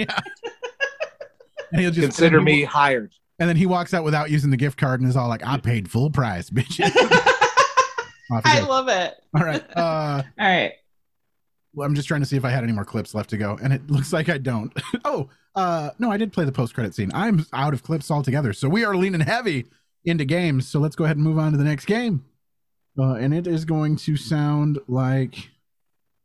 [1.72, 3.14] And he'll just Consider me hired.
[3.40, 5.58] And then he walks out without using the gift card and is all like, "I
[5.58, 6.80] paid full price, bitch."
[8.46, 9.16] I love it.
[9.36, 9.64] all right.
[9.76, 10.74] Uh, All right.
[11.74, 13.58] well, I'm just trying to see if I had any more clips left to go,
[13.62, 14.72] and it looks like I don't.
[15.06, 17.12] oh, uh, no, I did play the post credit scene.
[17.14, 19.66] I'm out of clips altogether, so we are leaning heavy
[20.06, 20.68] into games.
[20.68, 22.24] So let's go ahead and move on to the next game,
[22.98, 25.50] uh, and it is going to sound like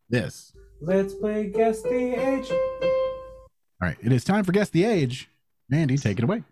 [0.08, 0.52] this.
[0.80, 2.50] Let's play Guess the Age.
[3.80, 5.28] All right, it is time for guess the age.
[5.68, 6.42] Mandy, take it away.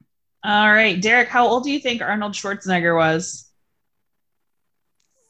[0.47, 1.01] All right.
[1.01, 3.51] Derek, how old do you think Arnold Schwarzenegger was?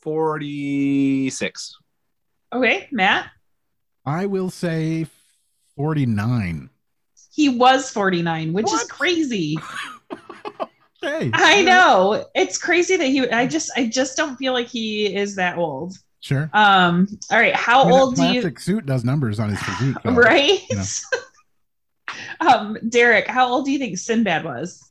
[0.00, 1.74] Forty six.
[2.52, 2.88] Okay.
[2.92, 3.30] Matt?
[4.04, 5.06] I will say
[5.76, 6.70] 49.
[7.32, 9.58] He was 49, which is crazy.
[11.02, 12.26] Hey, I know.
[12.34, 15.94] It's crazy that he I just I just don't feel like he is that old.
[16.20, 16.50] Sure.
[16.52, 19.62] Um all right, how I mean, old do you plastic suit does numbers on his
[19.62, 20.58] physique, though, right?
[20.68, 20.84] you know.
[22.40, 24.90] um Derek, how old do you think Sinbad was?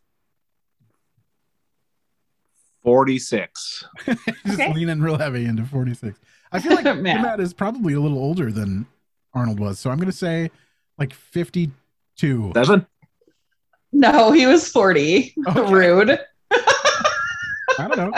[2.86, 3.84] Forty six.
[4.46, 6.20] Just leaning real heavy into 46.
[6.52, 7.22] I feel like Matt.
[7.22, 8.86] Matt is probably a little older than
[9.34, 10.52] Arnold was, so I'm going to say
[10.98, 12.52] like 52.
[12.54, 12.86] Seven.
[13.92, 15.34] No, he was 40.
[15.68, 16.20] Rude.
[17.78, 18.12] I don't know.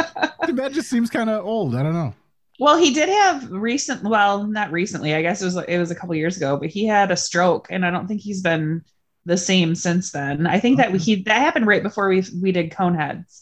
[0.53, 1.75] That just seems kind of old.
[1.75, 2.13] I don't know.
[2.59, 5.13] Well, he did have recent well, not recently.
[5.13, 7.67] I guess it was it was a couple years ago, but he had a stroke
[7.69, 8.83] and I don't think he's been
[9.25, 10.47] the same since then.
[10.47, 13.41] I think that he that happened right before we we did Coneheads.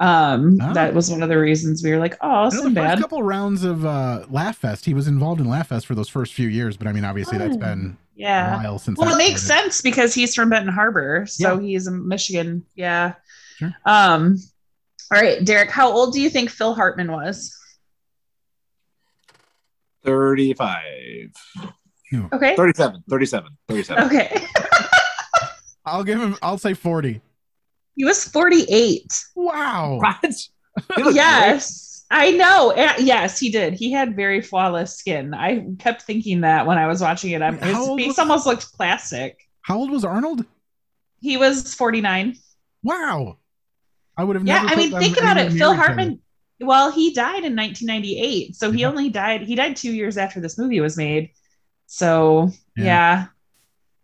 [0.00, 0.72] Um Oh.
[0.72, 3.02] that was one of the reasons we were like, "Oh, I know the Sinbad." first
[3.02, 6.76] couple rounds of uh, LaughFest, he was involved in LaughFest for those first few years,
[6.78, 8.54] but I mean, obviously that's been Yeah.
[8.54, 8.98] a while since.
[8.98, 9.62] Well, it makes started.
[9.64, 11.60] sense because he's from Benton Harbor, so Yeah.
[11.60, 12.64] he's in Michigan.
[12.74, 13.14] Yeah.
[13.58, 13.72] Sure.
[13.84, 14.38] Um.
[15.12, 15.70] All right, Derek.
[15.70, 17.54] How old do you think Phil Hartman was?
[20.04, 21.30] Thirty five.
[22.32, 22.56] Okay.
[22.56, 23.04] 37.
[23.08, 23.50] 37.
[23.68, 24.04] 37.
[24.04, 24.44] Okay.
[25.84, 26.36] I'll give him.
[26.42, 27.20] I'll say 40.
[28.00, 29.12] He was forty-eight.
[29.36, 30.00] Wow.
[30.96, 31.14] What?
[31.14, 32.70] yes, I know.
[32.70, 33.74] And- yes, he did.
[33.74, 35.34] He had very flawless skin.
[35.34, 37.42] I kept thinking that when I was watching it.
[37.42, 39.46] I'm, his face was- almost looked plastic.
[39.60, 40.46] How old was Arnold?
[41.20, 42.36] He was forty-nine.
[42.82, 43.36] Wow.
[44.16, 44.68] I would have Yeah, never.
[44.72, 45.52] I mean, think about it.
[45.52, 45.76] Phil near each.
[45.86, 46.20] Hartman.
[46.58, 49.42] Well, he died in 1998, so he only died.
[49.42, 51.32] He died two years after this movie was made.
[51.84, 52.84] So Yeah.
[52.84, 53.26] yeah.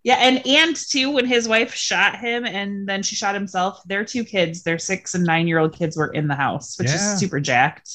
[0.06, 4.04] Yeah, and and too, when his wife shot him and then she shot himself, their
[4.04, 6.94] two kids, their six and nine year old kids, were in the house, which Yeah.
[6.94, 7.90] is super jacked.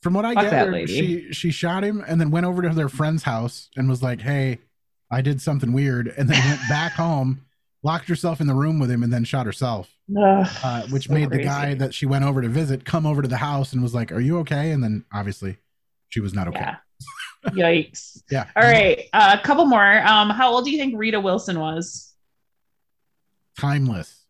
[0.00, 2.88] From what I Fuck gathered, she she shot him and then went over to their
[2.88, 4.60] friend's house and was like, "Hey,
[5.10, 7.40] I did something weird," and then went back home,
[7.82, 9.90] locked herself in the room with him, and then shot herself.
[10.16, 13.22] Ugh, Uh, which so made the guy that she went over to visit come over
[13.22, 15.56] to the house and was like, "Are you okay?" And then obviously,
[16.10, 16.60] she was not okay.
[16.60, 16.76] Yeah.
[17.46, 18.22] Yikes.
[18.30, 18.46] Yeah.
[18.54, 19.06] All right.
[19.12, 20.00] A couple more.
[20.06, 22.14] Um, how old do you think Rita Wilson was?
[23.58, 24.24] Timeless.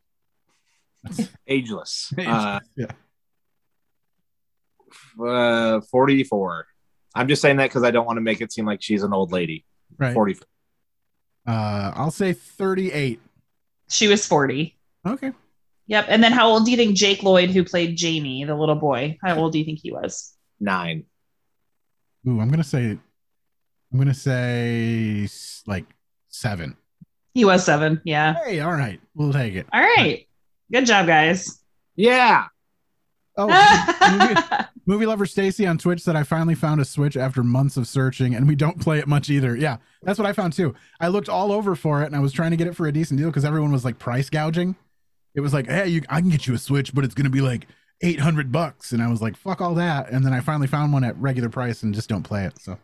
[1.46, 2.12] Ageless.
[2.16, 2.86] Ageless, Uh, yeah.
[5.24, 6.66] uh, 44.
[7.14, 9.12] I'm just saying that because I don't want to make it seem like she's an
[9.12, 9.64] old lady.
[9.98, 10.14] Right.
[10.14, 10.36] 40.
[11.46, 13.20] Uh, I'll say 38.
[13.88, 14.76] She was 40.
[15.06, 15.32] Okay.
[15.86, 16.06] Yep.
[16.08, 19.18] And then how old do you think Jake Lloyd, who played Jamie, the little boy,
[19.22, 20.34] how old do you think he was?
[20.60, 21.04] Nine.
[22.28, 22.98] Ooh, I'm gonna say,
[23.92, 25.28] I'm gonna say
[25.66, 25.86] like
[26.28, 26.76] seven.
[27.34, 28.00] He was seven.
[28.04, 28.34] Yeah.
[28.44, 29.66] Hey, all right, we'll take it.
[29.72, 30.26] All right.
[30.72, 31.60] Good job, guys.
[31.96, 32.46] Yeah.
[33.36, 33.46] Oh,
[34.18, 37.86] movie, movie lover Stacy on Twitch said I finally found a Switch after months of
[37.88, 39.56] searching, and we don't play it much either.
[39.56, 40.74] Yeah, that's what I found too.
[41.00, 42.92] I looked all over for it, and I was trying to get it for a
[42.92, 44.76] decent deal because everyone was like price gouging.
[45.34, 47.40] It was like, hey, you, I can get you a Switch, but it's gonna be
[47.40, 47.66] like
[48.02, 50.10] eight hundred bucks, and I was like, fuck all that.
[50.10, 52.60] And then I finally found one at regular price, and just don't play it.
[52.60, 52.78] So,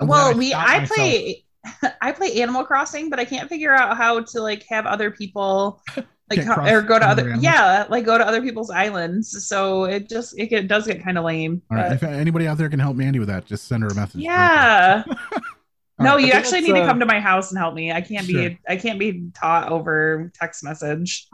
[0.00, 0.96] I'm glad well, we stopped I myself.
[0.98, 1.44] play
[2.00, 5.82] I play Animal Crossing, but I can't figure out how to like have other people
[5.96, 6.06] like
[6.40, 7.44] Can't co- cross or go to other other animals?
[7.44, 9.46] yeah, like go to other people's islands.
[9.48, 11.62] So it just it, get, does get kind of lame.
[11.70, 13.88] All right, but- if anybody out there can help Mandy with that, just send her
[13.88, 14.20] a message.
[14.20, 15.02] yeah.
[15.98, 16.24] no, right.
[16.24, 17.90] you actually that's, need to uh, come to my house and help me.
[17.92, 18.50] I can't Sure.
[18.50, 21.28] be I can't be taught over text message.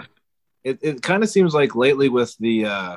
[0.62, 2.97] It, it kind of seems like lately with the, uh,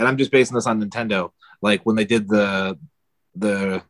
[0.00, 1.30] and I'm just basing this on Nintendo,
[1.62, 2.76] like when they did the,
[3.36, 3.82] the,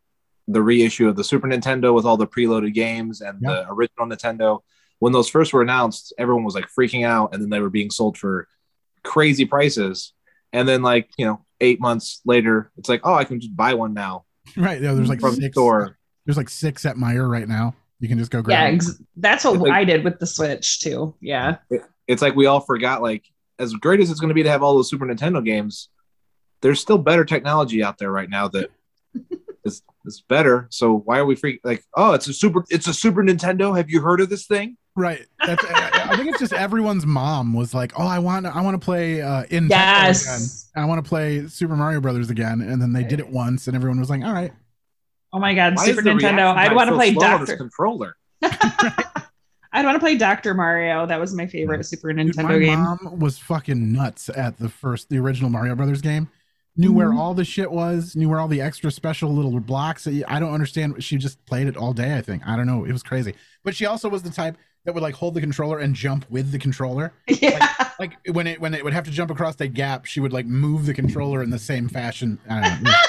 [0.48, 4.58] the reissue of the Super Nintendo with all the preloaded games and the original Nintendo.
[4.98, 7.90] When those first were announced, everyone was like freaking out, and then they were being
[7.90, 8.46] sold for
[9.02, 10.12] crazy prices.
[10.52, 13.72] And then, like you know, eight months later, it's like, oh, I can just buy
[13.74, 14.24] one now.
[14.56, 14.80] Right.
[14.82, 15.54] Yeah, there's like From the six.
[15.54, 15.96] store.
[16.26, 17.74] There's like six at Meijer right now.
[18.00, 18.58] You can just go grab.
[18.58, 21.14] Yeah, ex- that's what like- I did with the Switch too.
[21.20, 21.56] Yeah.
[21.70, 23.24] It- it's like we all forgot, like
[23.60, 25.88] as great as it's going to be to have all those Super Nintendo games,
[26.62, 28.70] there's still better technology out there right now that
[29.64, 30.66] is is better.
[30.70, 33.76] So why are we freak like, oh, it's a super, it's a Super Nintendo.
[33.76, 34.76] Have you heard of this thing?
[34.96, 35.26] Right.
[35.46, 38.80] That's, I I think it's just everyone's mom was like, "Oh, I want, I want
[38.80, 40.66] to play uh, in Yes.
[40.74, 40.82] again.
[40.84, 43.76] I want to play Super Mario Brothers again." And then they did it once, and
[43.76, 44.52] everyone was like, "All right."
[45.32, 46.54] Oh my god, Why Super Nintendo.
[46.56, 47.56] I'd want to so play slow on this Doctor.
[47.56, 48.16] controller.
[49.72, 51.06] I'd want to play Doctor Mario.
[51.06, 52.80] That was my favorite Super Dude, Nintendo my game.
[52.80, 56.28] mom was fucking nuts at the first, the original Mario Brothers game.
[56.76, 57.18] Knew where Mhm.
[57.18, 58.14] all the shit was.
[58.16, 60.06] Knew where all the extra special little blocks.
[60.06, 61.02] I don't understand.
[61.02, 62.16] She just played it all day.
[62.16, 62.42] I think.
[62.46, 62.84] I don't know.
[62.84, 63.34] It was crazy.
[63.64, 66.52] But she also was the type that would like hold the controller and jump with
[66.52, 67.12] the controller.
[67.28, 67.68] Yeah.
[67.98, 70.32] Like, like when it when it would have to jump across the gap, she would
[70.32, 72.38] like move the controller in the same fashion.
[72.48, 72.92] I don't know.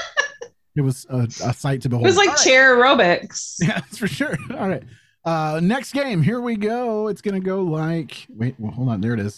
[0.73, 2.05] It was a, a sight to behold.
[2.05, 2.43] It was like All right.
[2.43, 3.57] chair aerobics.
[3.61, 4.37] Yeah, that's for sure.
[4.57, 4.83] All right.
[5.25, 6.23] Uh next game.
[6.23, 7.07] Here we go.
[7.09, 9.01] It's gonna go like wait, well, hold on.
[9.01, 9.37] There it is.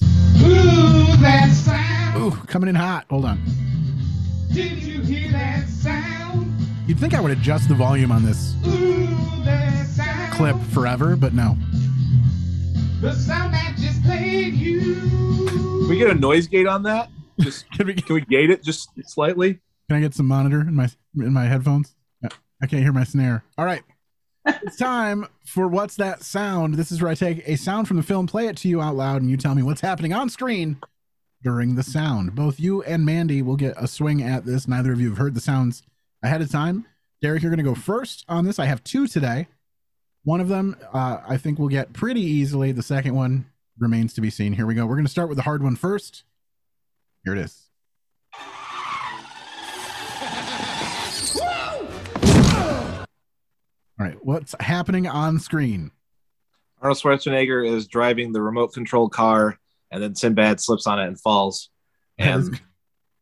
[2.15, 3.05] Ooh, coming in hot.
[3.09, 3.41] Hold on.
[4.53, 6.53] Did you hear that sound?
[6.85, 9.07] You'd think I would adjust the volume on this Ooh,
[10.31, 11.57] clip forever, but no.
[13.01, 14.93] The sound that just played you.
[14.93, 17.09] Can we get a noise gate on that?
[17.39, 19.59] Just can we can we gate it just slightly?
[19.89, 20.87] Can I get some monitor in my
[21.17, 21.95] in my headphones?
[22.23, 23.43] I can't hear my snare.
[23.57, 23.81] All right.
[24.45, 26.75] it's time for what's that sound?
[26.75, 28.95] This is where I take a sound from the film, play it to you out
[28.95, 30.77] loud, and you tell me what's happening on screen
[31.43, 32.35] during the sound.
[32.35, 34.67] Both you and Mandy will get a swing at this.
[34.67, 35.83] Neither of you have heard the sounds
[36.23, 36.85] ahead of time.
[37.21, 38.59] Derek, you're going to go first on this.
[38.59, 39.47] I have two today.
[40.23, 42.71] One of them uh, I think we'll get pretty easily.
[42.71, 43.45] The second one
[43.77, 44.53] remains to be seen.
[44.53, 44.85] Here we go.
[44.85, 46.23] We're going to start with the hard one first.
[47.23, 47.59] Here it is.
[53.99, 55.91] All right, what's happening on screen?
[56.81, 59.57] Arnold Schwarzenegger is driving the remote control car,
[59.93, 61.69] and then Sinbad slips on it and falls.
[62.17, 62.59] And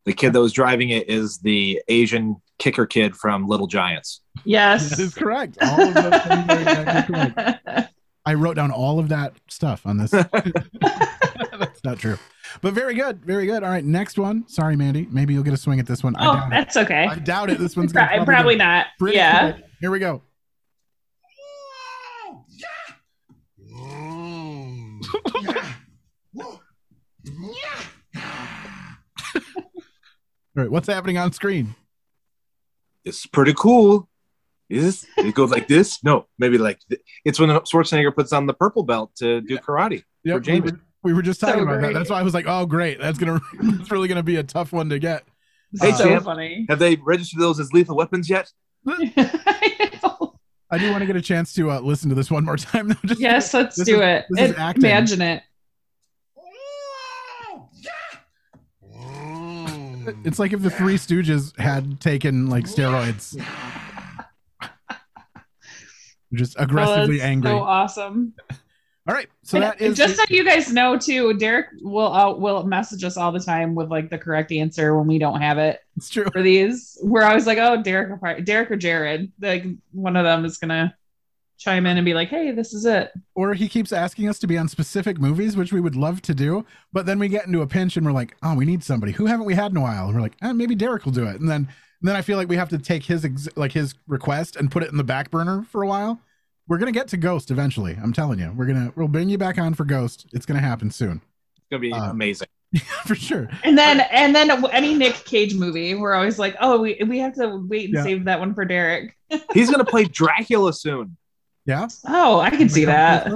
[0.04, 4.20] the kid that was driving it is the Asian kicker kid from Little Giants.
[4.44, 4.90] Yes.
[4.90, 5.58] That is correct.
[5.62, 7.92] All of those things are exactly correct.
[8.24, 10.10] I wrote down all of that stuff on this.
[10.80, 12.16] That's not true.
[12.60, 13.24] But very good.
[13.24, 13.62] Very good.
[13.64, 14.46] All right, next one.
[14.48, 15.08] Sorry, Mandy.
[15.10, 16.14] Maybe you'll get a swing at this one.
[16.16, 16.50] I Oh, doubt it.
[16.50, 17.06] that's okay.
[17.06, 17.58] I doubt it.
[17.58, 18.86] This one's Pro- gonna probably, not.
[18.98, 19.52] pretty Yeah.
[19.52, 19.64] quick.
[19.80, 20.22] Here we go.
[30.56, 31.74] All right, what's happening on screen?
[33.04, 34.08] It's pretty cool.
[34.68, 36.02] Is it goes like this?
[36.04, 40.02] No, maybe like th- it's when Schwarzenegger puts on the purple belt to do karate
[40.24, 41.92] for Yep, we were, we were just talking So about that.
[41.94, 42.98] That's why I was like, "Oh, great!
[43.00, 45.24] That's gonna, that's really gonna be a tough one to get."
[45.80, 46.66] Hey, so champ, funny.
[46.68, 48.50] Have they registered those as lethal weapons yet?
[48.86, 52.88] I do want to get a chance to uh, listen to this one more time.
[52.88, 54.26] though, just- Yes, let's this do is- it.
[54.30, 55.42] this is Imagine it.
[60.24, 63.36] It's like if the Three Stooges had taken like steroids.
[66.34, 67.50] Just aggressively Oh, angry.
[67.50, 68.34] So awesome.
[69.08, 72.32] All right, so And that is just so you guys know too, Derek will uh,
[72.36, 75.58] will message us all the time with like the correct answer when we don't have
[75.58, 75.80] it.
[75.96, 76.96] It's true for these.
[77.02, 80.94] We're always like, oh, Derek, probably- Derek or Jared, like one of them is gonna
[81.62, 83.12] chime in and be like, hey, this is it.
[83.34, 86.34] or he keeps asking us to be on specific movies, which we would love to
[86.34, 89.12] do, but then we get into a pinch and we're like, oh, we need somebody.
[89.12, 90.06] Who haven't we had in a while?
[90.06, 91.40] And we're like, eh, maybe Derek will do it.
[91.40, 91.68] And then
[92.00, 94.70] and then I feel like we have to take his ex- like his request and
[94.70, 96.20] put it in the back burner for a while.
[96.68, 97.96] We're gonna get to Ghost eventually.
[98.02, 100.26] I'm telling you, we're gonna we'll bring you back on for Ghost.
[100.32, 101.20] It's gonna happen soon
[101.56, 102.48] It's gonna be Uh, amazing.
[103.06, 103.48] for sure.
[103.64, 107.34] And then and then any Nick Cage movie, we're always like, oh, we we have
[107.34, 108.02] to wait and Yeah.
[108.02, 109.16] save that one for Derek.
[109.52, 111.16] He's gonna play Dracula soon.
[111.66, 111.88] Yeah.
[112.06, 113.30] Oh, I can see that.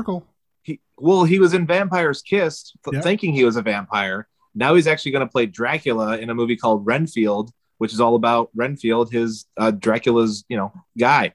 [0.62, 3.01] He, well, he was in Vampire's Kiss, th- Yeah.
[3.03, 4.27] thinking he was a vampire.
[4.55, 8.14] Now he's actually going to play Dracula in a movie called Renfield, which is all
[8.16, 11.35] about Renfield, his uh, Dracula's, you know, guy.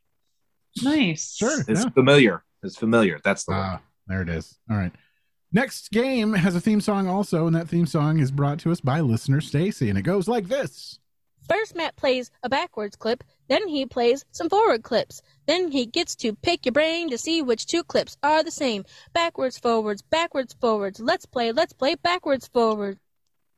[0.83, 1.35] Nice.
[1.35, 1.61] Sure.
[1.67, 1.89] It's yeah.
[1.89, 2.43] familiar.
[2.63, 3.19] It's familiar.
[3.23, 4.57] That's the Ah, there it is.
[4.69, 4.91] All right.
[5.53, 8.79] Next game has a theme song also, and that theme song is brought to us
[8.79, 10.97] by listener Stacy, and it goes like this.
[11.49, 15.21] First, Matt plays a backwards clip, then he plays some forward clips.
[15.51, 18.85] Then he gets to pick your brain to see which two clips are the same.
[19.11, 21.01] Backwards, forwards, backwards, forwards.
[21.01, 22.97] Let's play, let's play backwards, forward.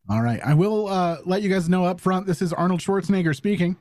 [0.09, 0.41] All right.
[0.43, 3.77] I will uh, let you guys know up front this is Arnold Schwarzenegger speaking.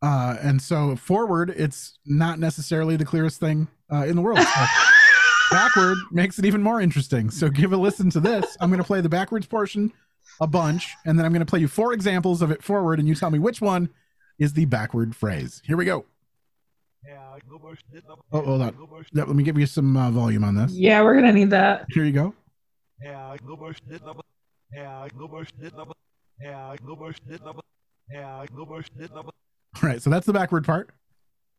[0.00, 4.38] Uh, and so forward, it's not necessarily the clearest thing uh, in the world.
[4.38, 4.66] So
[5.50, 7.30] backward makes it even more interesting.
[7.30, 8.56] So give a listen to this.
[8.60, 9.92] I'm going to play the backwards portion
[10.40, 13.08] a bunch, and then I'm going to play you four examples of it forward, and
[13.08, 13.88] you tell me which one
[14.38, 15.62] is the backward phrase.
[15.64, 16.04] Here we go.
[18.32, 18.76] Oh, hold on.
[19.12, 20.72] Yeah, let me give you some uh, volume on this.
[20.72, 21.86] Yeah, we're gonna need that.
[21.90, 22.34] Here you go.
[29.82, 30.90] All right, so that's the backward part.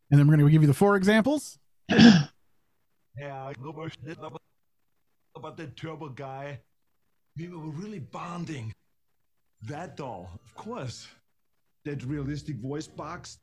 [0.10, 1.60] And then we're going to give you the four examples.
[1.90, 4.42] Yeah, no more shit about,
[5.36, 6.60] about that turbo guy.
[7.36, 8.74] We were really bonding.
[9.64, 11.08] That doll, of course.
[11.86, 13.40] That realistic voice box.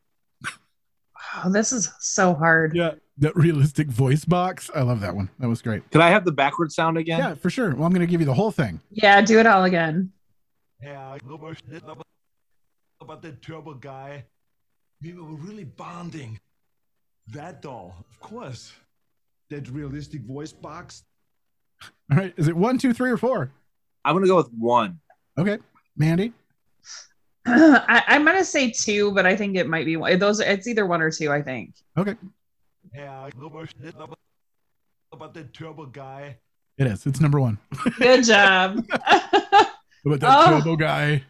[1.45, 2.75] Oh, this is so hard.
[2.75, 2.93] Yeah.
[3.19, 4.71] That realistic voice box.
[4.75, 5.31] I love that one.
[5.39, 5.89] That was great.
[5.93, 7.21] Could I have the backward sound again?
[7.21, 7.75] Yeah, for sure.
[7.75, 8.81] Well, I'm going to give you the whole thing.
[8.91, 10.11] Yeah, do it all again.
[10.83, 12.07] Yeah, no more about,
[13.01, 14.25] about that turbo guy.
[15.01, 16.41] We were really bonding.
[17.29, 18.73] That doll, of course.
[19.51, 21.05] That realistic voice box.
[22.11, 22.35] All right.
[22.37, 23.53] Is it one, two, three, or four?
[24.05, 24.99] I'm going to go with one.
[25.39, 25.59] Okay.
[25.97, 26.33] Mandy?
[27.47, 30.19] I, I'm gonna say two, but I think it might be one.
[30.19, 31.31] Those it's either one or two.
[31.31, 31.75] I think.
[31.97, 32.17] Okay.
[32.95, 34.19] Yeah, no more about,
[35.13, 36.39] about that turbo guy.
[36.79, 37.07] It is.
[37.07, 37.59] It's number one.
[37.99, 38.85] Good job.
[40.07, 40.59] About that Oh.
[40.59, 41.23] turbo guy.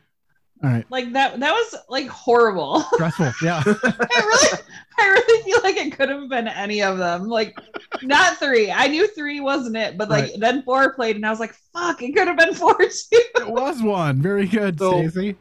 [0.62, 0.84] All right.
[0.90, 1.38] like that.
[1.40, 2.80] That was like horrible.
[2.94, 3.32] Stressful.
[3.42, 3.62] Yeah.
[3.66, 4.58] I really,
[4.98, 7.28] I really feel like it could have been any of them.
[7.28, 7.56] Like,
[8.02, 8.70] not three.
[8.72, 10.40] I knew three wasn't it, but like Right.
[10.40, 12.88] then four played, and I was like, "Fuck!" It could have been four too.
[13.12, 14.20] it was one.
[14.22, 15.36] Very good, So- Stacy.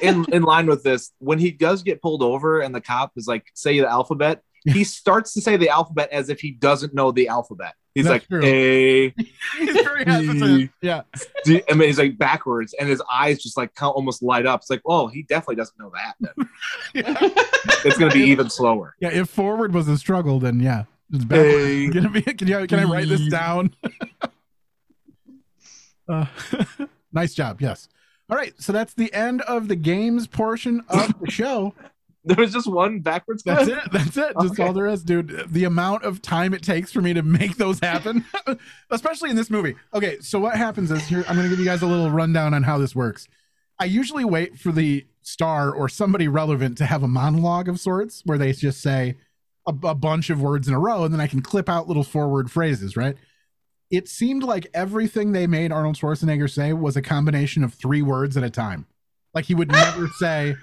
[0.00, 3.26] In in line with this, when he does get pulled over and the cop is
[3.26, 7.12] like, say the alphabet, he starts to say the alphabet as if he doesn't know
[7.12, 7.74] the alphabet.
[7.94, 8.44] He's That's like true.
[8.44, 9.08] A,
[9.58, 10.70] He's very hesitant.
[10.80, 11.02] Yeah.
[11.44, 14.60] D, I mean, he's like backwards, and his eyes just like almost light up.
[14.60, 16.14] It's like, oh, he definitely doesn't know that.
[16.20, 16.48] Then.
[17.84, 18.94] it's gonna be even slower.
[19.00, 19.10] Yeah.
[19.10, 20.84] If forward was a struggle, then yeah.
[21.12, 21.48] It's backward.
[21.48, 23.74] A, Can, it be, can, you, can I write this down?
[26.08, 26.26] uh,
[27.12, 27.60] nice job.
[27.60, 27.88] Yes.
[28.30, 28.52] All right.
[28.60, 31.74] So that's the end of the games portion of the show.
[32.24, 33.42] There was just one backwards.
[33.42, 33.78] That's it.
[33.90, 34.34] That's it.
[34.38, 34.64] Just Okay.
[34.64, 35.44] all there is, dude.
[35.50, 38.22] The amount of time it takes for me to make those happen,
[38.90, 39.76] especially in this movie.
[39.94, 42.52] Okay, so what happens is here, I'm going to give you guys a little rundown
[42.52, 43.28] on how this works.
[43.78, 48.20] I usually wait for the star or somebody relevant to have a monologue of sorts
[48.26, 49.16] where they just say
[49.66, 52.04] a, a bunch of words in a row and then I can clip out little
[52.04, 53.16] forward phrases, right?
[53.90, 58.36] It seemed like everything they made Arnold Schwarzenegger say was a combination of three words
[58.36, 58.86] at a time.
[59.34, 60.56] Like he would never say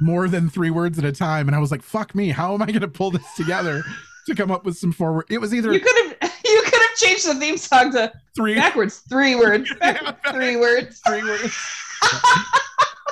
[0.00, 1.46] more than three words at a time.
[1.46, 3.82] And I was like, fuck me, how am I going to pull this together
[4.26, 5.26] to come up with some forward?
[5.28, 8.54] It was either You could have, you could have changed the theme song to three
[8.54, 9.70] backwards, three words,
[10.32, 11.56] three words, three words.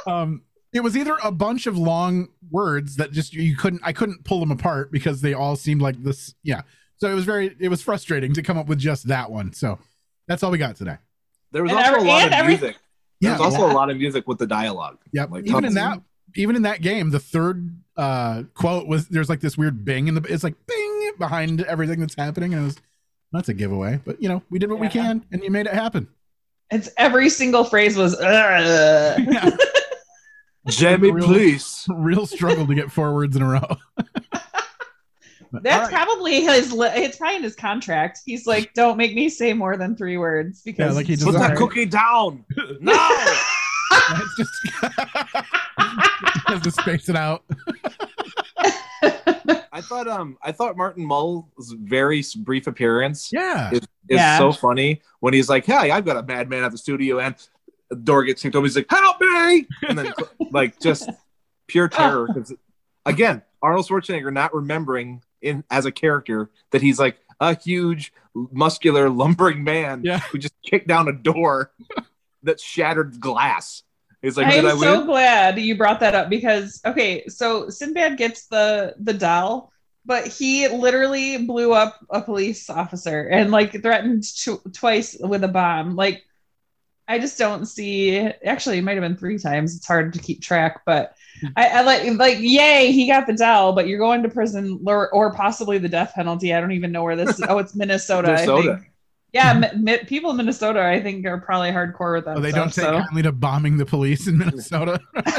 [0.06, 0.42] um,
[0.72, 4.40] it was either a bunch of long words that just you couldn't, I couldn't pull
[4.40, 6.34] them apart because they all seemed like this.
[6.42, 6.62] Yeah.
[6.98, 9.52] So it was very, it was frustrating to come up with just that one.
[9.52, 9.78] So
[10.26, 10.96] that's all we got today.
[11.52, 12.76] There was And also every- a lot of every- music.
[13.20, 13.72] There's Yeah, also yeah.
[13.72, 14.98] a lot of music with the dialogue.
[15.12, 15.30] Yep.
[15.30, 15.74] Like, even in tons.
[15.74, 16.02] that,
[16.36, 20.14] even in that game, the third uh quote was there's like this weird bing in
[20.14, 22.76] the it's like bing behind everything that's happening, and it was
[23.32, 23.98] that's a giveaway.
[24.04, 26.06] But you know, we did what we can, and you made it happen.
[26.70, 28.14] It's every single phrase was.
[28.20, 29.20] "Ugh."
[30.68, 31.86] Jamie, Real- please.
[31.88, 33.76] Real struggle to get four words in a row.
[35.50, 36.06] But, That's all right.
[36.06, 36.72] probably his.
[36.72, 38.20] li- It's probably in his contract.
[38.26, 41.24] He's like, "Don't make me say more than three words." Because yeah, like he it's
[41.24, 42.44] Put that cookie down.
[42.80, 42.92] No.
[44.36, 44.50] Just
[46.46, 47.42] has to space it out.
[49.72, 53.70] I thought um I thought Martin Mull's very brief appearance Yeah.
[53.70, 54.38] is, is Yeah.
[54.38, 57.34] so funny when he's like, Hey, I've got a madman at the studio and
[57.90, 58.66] the door gets kicked open.
[58.66, 59.66] He's like, Help me!
[59.88, 60.12] And then
[60.50, 61.08] like just
[61.66, 62.26] pure terror.
[62.26, 62.52] 'cause,
[63.06, 69.08] again, Arnold Schwarzenegger not remembering in as a character that he's like a huge muscular
[69.10, 70.18] lumbering man Yeah.
[70.18, 71.72] who just kicked down a door
[72.42, 73.82] that shattered glass.
[74.22, 74.80] He's like, I'm I win?
[74.82, 79.72] so glad you brought that up because okay, so Sinbad gets the the doll,
[80.04, 85.48] but he literally blew up a police officer and like threatened tw- twice with a
[85.48, 85.94] bomb.
[85.94, 86.24] Like,
[87.08, 88.18] I just don't see.
[88.18, 89.74] Actually, it might have been three times.
[89.74, 91.48] It's hard to keep track, but hmm.
[91.56, 95.10] I, I like like yay, he got the doll, but you're going to prison or,
[95.10, 96.54] or possibly the death penalty.
[96.54, 97.40] I don't even know where this.
[97.48, 98.28] oh, it's Minnesota.
[98.28, 98.76] I Minnesota.
[98.76, 98.92] think.
[99.32, 102.38] Yeah, mi- mi- people in Minnesota, I think, are probably hardcore with that.
[102.38, 103.02] Oh, they stuff, don't take so.
[103.02, 105.00] kindly to bombing the police in Minnesota.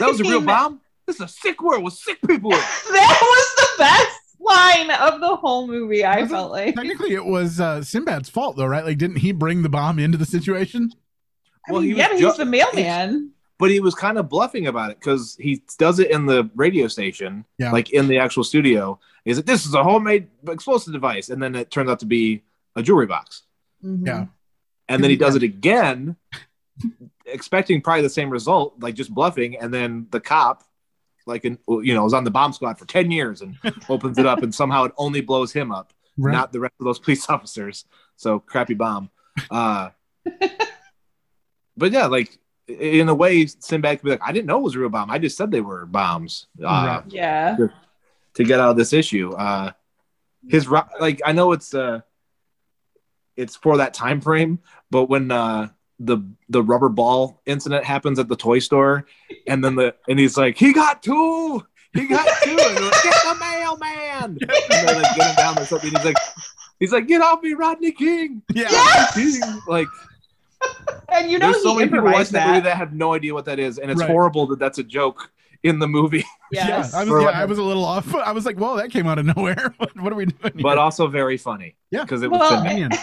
[0.00, 0.80] That was a real bomb?
[1.06, 2.50] This is a sick world with sick people.
[2.50, 6.04] that was the best line of the whole movie.
[6.04, 6.74] I Was it- felt like.
[6.74, 8.84] Technically, it was uh, Sinbad's fault, though, right?
[8.84, 10.90] Like, didn't he bring the bomb into the situation?
[11.68, 13.30] I mean, yeah, but ju- he's the mailman.
[13.58, 16.88] but he was kind of bluffing about it because he does it in the radio
[16.88, 17.72] station, Yeah.
[17.72, 18.98] like in the actual studio.
[19.24, 22.42] He's like, "This is a homemade explosive device," and then it turns out to be
[22.76, 23.44] a jewelry box.
[23.82, 24.06] Mm-hmm.
[24.06, 24.26] Yeah.
[24.90, 26.16] And then he does it again,
[27.26, 29.56] expecting probably the same result, like just bluffing.
[29.56, 30.64] And then the cop,
[31.26, 33.56] like, in, you know, was on the bomb squad for ten years and
[33.88, 36.32] opens it up, and somehow it only blows him up, Right.
[36.32, 37.84] not the rest of those police officers.
[38.16, 39.10] So crappy bomb.
[39.50, 39.90] Uh,
[41.76, 44.74] but yeah, like in a way, Sinbad could be like, I didn't know it was
[44.74, 45.10] a real bomb.
[45.10, 46.46] I just said they were bombs.
[46.62, 46.64] Uh,
[47.02, 47.02] Right.
[47.12, 47.56] Yeah.
[47.56, 47.70] to,
[48.34, 49.32] to get out of this issue.
[49.32, 49.72] Uh,
[50.48, 52.00] his like I know it's uh,
[53.36, 54.60] it's for that time frame,
[54.90, 55.68] but when uh,
[56.00, 56.18] the
[56.48, 59.06] the rubber ball incident happens at the toy store,
[59.46, 63.14] and then the and he's like, he got two, he got two, and like, get
[63.22, 65.90] the mailman, and they're like get him down or something.
[65.90, 66.16] He's like,
[66.80, 69.06] he's like, get off me, Rodney King, Yeah.
[69.14, 69.40] King.
[69.68, 69.88] like.
[71.10, 72.64] And you know There's so many people watching that movie that.
[72.70, 74.08] that have no idea what that is, and it's Right.
[74.10, 75.30] horrible that that's a joke
[75.64, 76.92] in the movie, Yes.
[76.92, 78.14] Yeah, I was, yeah, like- I was a little off.
[78.14, 79.74] I was like, whoa, that came out of nowhere.
[79.78, 80.52] what, what are we doing?
[80.62, 81.74] but also very funny.
[81.90, 82.02] Yeah.
[82.02, 82.66] because it was Well, Sinbad.
[82.66, 82.94] Convenient.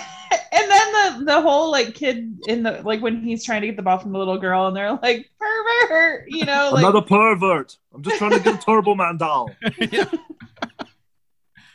[0.53, 3.75] And then the the whole like kid in the like when he's trying to get
[3.77, 7.77] the ball from the little girl and they're like pervert, you know, like Another pervert.
[7.93, 9.49] I'm just trying to get a Turbo Man doll.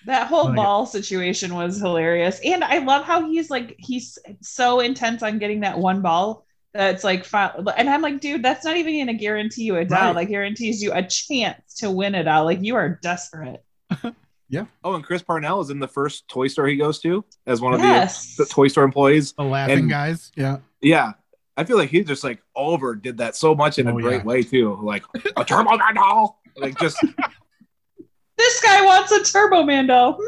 [0.07, 0.57] that whole oh Like it.
[0.57, 2.41] ball situation was hilarious.
[2.45, 6.46] And I love how he's like he's so intense on getting that one ball
[6.79, 10.15] that's like fi- and I'm like, dude, that's not even gonna guarantee you a doll.
[10.15, 10.25] Right.
[10.27, 12.45] That guarantees you a chance to win a doll.
[12.45, 13.63] Like you are desperate.
[14.49, 14.67] Yeah.
[14.85, 17.75] Oh, and Chris Parnell is in the first Toy Store he goes to as one
[17.75, 18.37] of Yes.
[18.37, 19.33] the, the Toy Store employees.
[19.33, 20.31] The laughing And- guys.
[20.37, 20.59] Yeah.
[20.81, 21.15] Yeah.
[21.57, 24.23] I feel like he just like overdid that so much in a Oh, great yeah.
[24.25, 24.79] way too.
[24.81, 25.03] Like
[25.37, 26.41] a Turbo Man doll.
[26.57, 26.97] Like just
[28.37, 30.17] This guy wants a Turbo Man doll.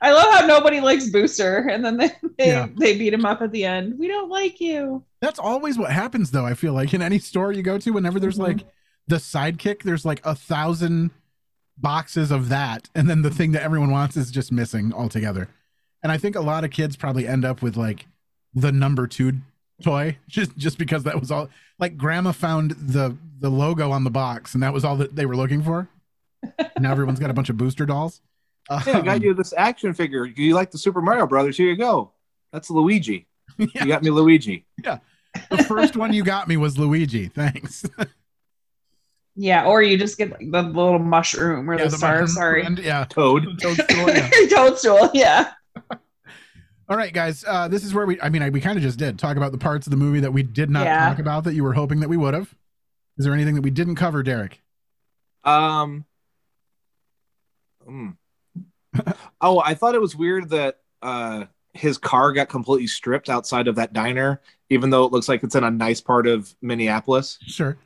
[0.00, 2.68] I love how nobody likes Booster, and then they they, Yeah.
[2.76, 3.98] they beat him up at the end.
[3.98, 5.04] We don't like you.
[5.20, 6.46] That's always what happens, though.
[6.46, 8.58] I feel like in any store you go to, whenever there's mm-hmm.
[8.58, 8.66] like
[9.08, 11.10] the sidekick, there's like a thousand
[11.76, 15.48] boxes of that, and then the thing that everyone wants is just missing altogether.
[16.02, 18.06] And I think a lot of kids probably end up with like
[18.54, 19.32] the number two
[19.82, 21.48] toy, just just because that was all.
[21.78, 25.26] Like Grandma found the the logo on the box, and that was all that they
[25.26, 25.88] were looking for.
[26.78, 28.20] now everyone's got a bunch of booster dolls.
[28.70, 30.24] Hey, I got Um, you this action figure.
[30.26, 31.56] You like the Super Mario Brothers?
[31.56, 32.12] Here you go.
[32.52, 33.26] That's Luigi.
[33.58, 34.66] You got me Luigi.
[34.84, 34.98] Yeah.
[35.50, 37.26] The first one you got me was Luigi.
[37.28, 37.84] Thanks.
[39.34, 42.10] Yeah, or you just get like, the little mushroom or Yeah, the, the star.
[42.12, 43.04] mushroom Sorry, friend, yeah.
[43.04, 43.46] Toad.
[43.60, 44.30] Toadstool, yeah.
[44.50, 45.10] toadstool.
[45.14, 45.52] Yeah.
[46.88, 47.44] All right, guys.
[47.46, 49.52] Uh, this is where we, I mean, I, we kind of just did talk about
[49.52, 51.08] the parts of the movie that we did not Yeah.
[51.08, 52.54] talk about that you were hoping that we would have.
[53.16, 54.60] Is there anything that we didn't cover, Derek?
[55.44, 56.04] Um.
[57.86, 58.10] hmm.
[59.40, 63.76] oh, I thought it was weird that uh, his car got completely stripped outside of
[63.76, 67.38] that diner, even though it looks like it's in a nice part of Minneapolis.
[67.46, 67.78] Sure.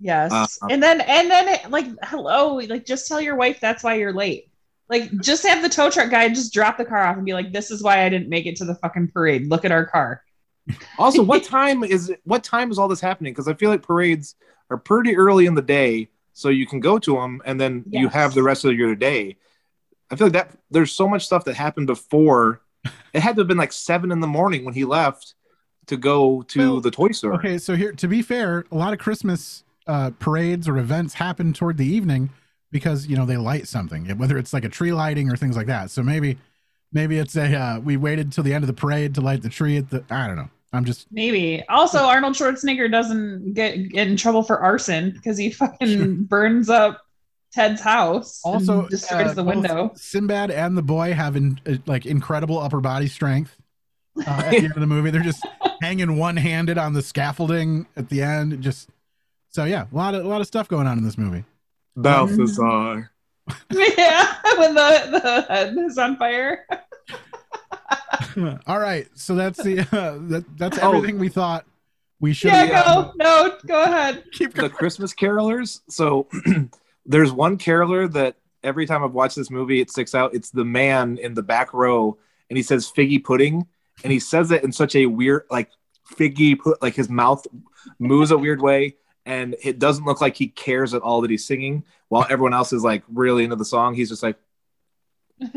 [0.00, 0.32] Yes.
[0.32, 3.94] Uh, and then and then it, like hello, like just tell your wife that's why
[3.94, 4.50] you're late.
[4.88, 7.52] Like just have the tow truck guy just drop the car off and be like,
[7.52, 9.48] "This is why I didn't make it to the fucking parade.
[9.48, 10.22] Look at our car."
[10.98, 12.20] Also, what time is it?
[12.24, 13.32] What time is all this happening?
[13.32, 14.34] Because I feel like parades
[14.70, 18.08] are pretty early in the day, so you can go to them, and then you
[18.08, 19.36] have the rest of your day.
[20.10, 22.60] I feel like that there's so much stuff that happened before.
[23.12, 25.34] It had to have been like seven in the morning when he left
[25.86, 27.34] to go to Well, the toy store.
[27.34, 31.52] Okay, so here to be fair, a lot of Christmas uh, parades or events happen
[31.52, 32.30] toward the evening
[32.70, 35.66] because you know they light something, whether it's like a tree lighting or things like
[35.68, 35.90] that.
[35.90, 36.38] So maybe,
[36.92, 39.48] maybe it's a uh, we waited till the end of the parade to light the
[39.48, 40.04] tree at the.
[40.10, 40.50] I don't know.
[40.74, 41.64] I'm just Maybe.
[41.68, 47.03] Also, Arnold Schwarzenegger doesn't get, get in trouble for arson because he fucking burns up
[47.54, 48.40] Ted's house.
[48.44, 49.92] and also destroys uh, the window.
[49.94, 53.56] Sinbad and the boy have in, uh, like incredible upper body strength.
[54.18, 55.44] Uh, at the end of the movie, they're just
[55.82, 58.60] hanging one handed on the scaffolding at the end.
[58.62, 58.88] Just
[59.50, 61.44] so yeah, a lot of a lot of stuff going on in this movie.
[61.96, 63.10] Balthazar.
[63.70, 66.66] yeah, when the, the head is on fire.
[68.66, 70.88] All right, so that's the uh, that, that's Oh.
[70.96, 71.64] everything we thought
[72.20, 72.52] we should.
[72.52, 73.12] Yeah, go.
[73.16, 74.24] No, go ahead.
[74.32, 75.80] Keep the Christmas carolers.
[75.88, 76.26] So
[77.06, 80.34] there's one caroler that every time I've watched this movie, it sticks out.
[80.34, 83.66] It's the man in the back row, and he says figgy pudding,
[84.02, 85.70] and he says it in such a weird, like
[86.16, 87.46] figgy put, like his mouth
[87.98, 88.96] moves a weird way,
[89.26, 92.72] and it doesn't look like he cares at all that he's singing, while everyone else
[92.72, 93.94] is like really into the song.
[93.94, 94.36] He's just like.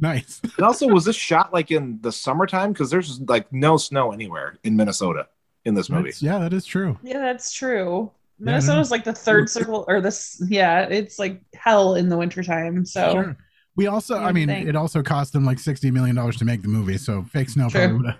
[0.00, 0.40] Nice.
[0.56, 2.72] And also, was this shot like in the summertime?
[2.72, 5.28] Because there's like no snow anywhere in Minnesota
[5.64, 6.10] in this movie.
[6.10, 6.98] That's- yeah, that is true.
[7.02, 8.10] Yeah, that's true.
[8.38, 12.84] Yeah, Minnesota's like the third circle or this yeah, it's like hell in the wintertime.
[12.84, 13.36] So Sure.
[13.76, 14.68] We also, I mean, think.
[14.68, 17.68] it also cost them like sixty million dollars to make the movie, so fake snow
[17.68, 17.80] True.
[17.80, 18.18] probably would have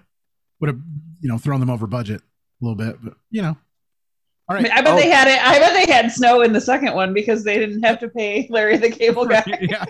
[0.61, 0.81] would have
[1.21, 3.57] you know thrown them over budget a little bit, but you know.
[4.49, 4.61] All right.
[4.61, 4.73] I, mean.
[4.73, 5.43] I bet Oh, they had it.
[5.45, 8.47] I bet they had snow in the second one because they didn't have to pay
[8.51, 9.43] Larry the Cable Guy.
[9.63, 9.85] yeah.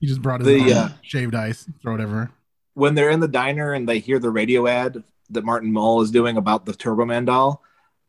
[0.00, 2.30] He just brought his The, own uh, shaved ice, throw it everywhere.
[2.74, 6.10] when they're in the diner and they hear the radio ad that Martin Mull is
[6.10, 7.62] doing about the Turbo Man doll,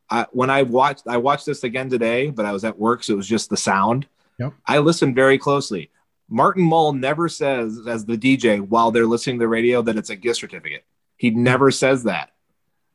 [0.10, 3.14] I, when I watched, I watched this again today, but I was at work, so
[3.14, 4.08] it was just the sound.
[4.40, 4.54] Yep.
[4.66, 5.92] I listened very closely.
[6.30, 10.10] Martin Mull never says, as the DJ, while they're listening to the radio, that it's
[10.10, 10.86] a gift certificate.
[11.18, 12.32] He never says that.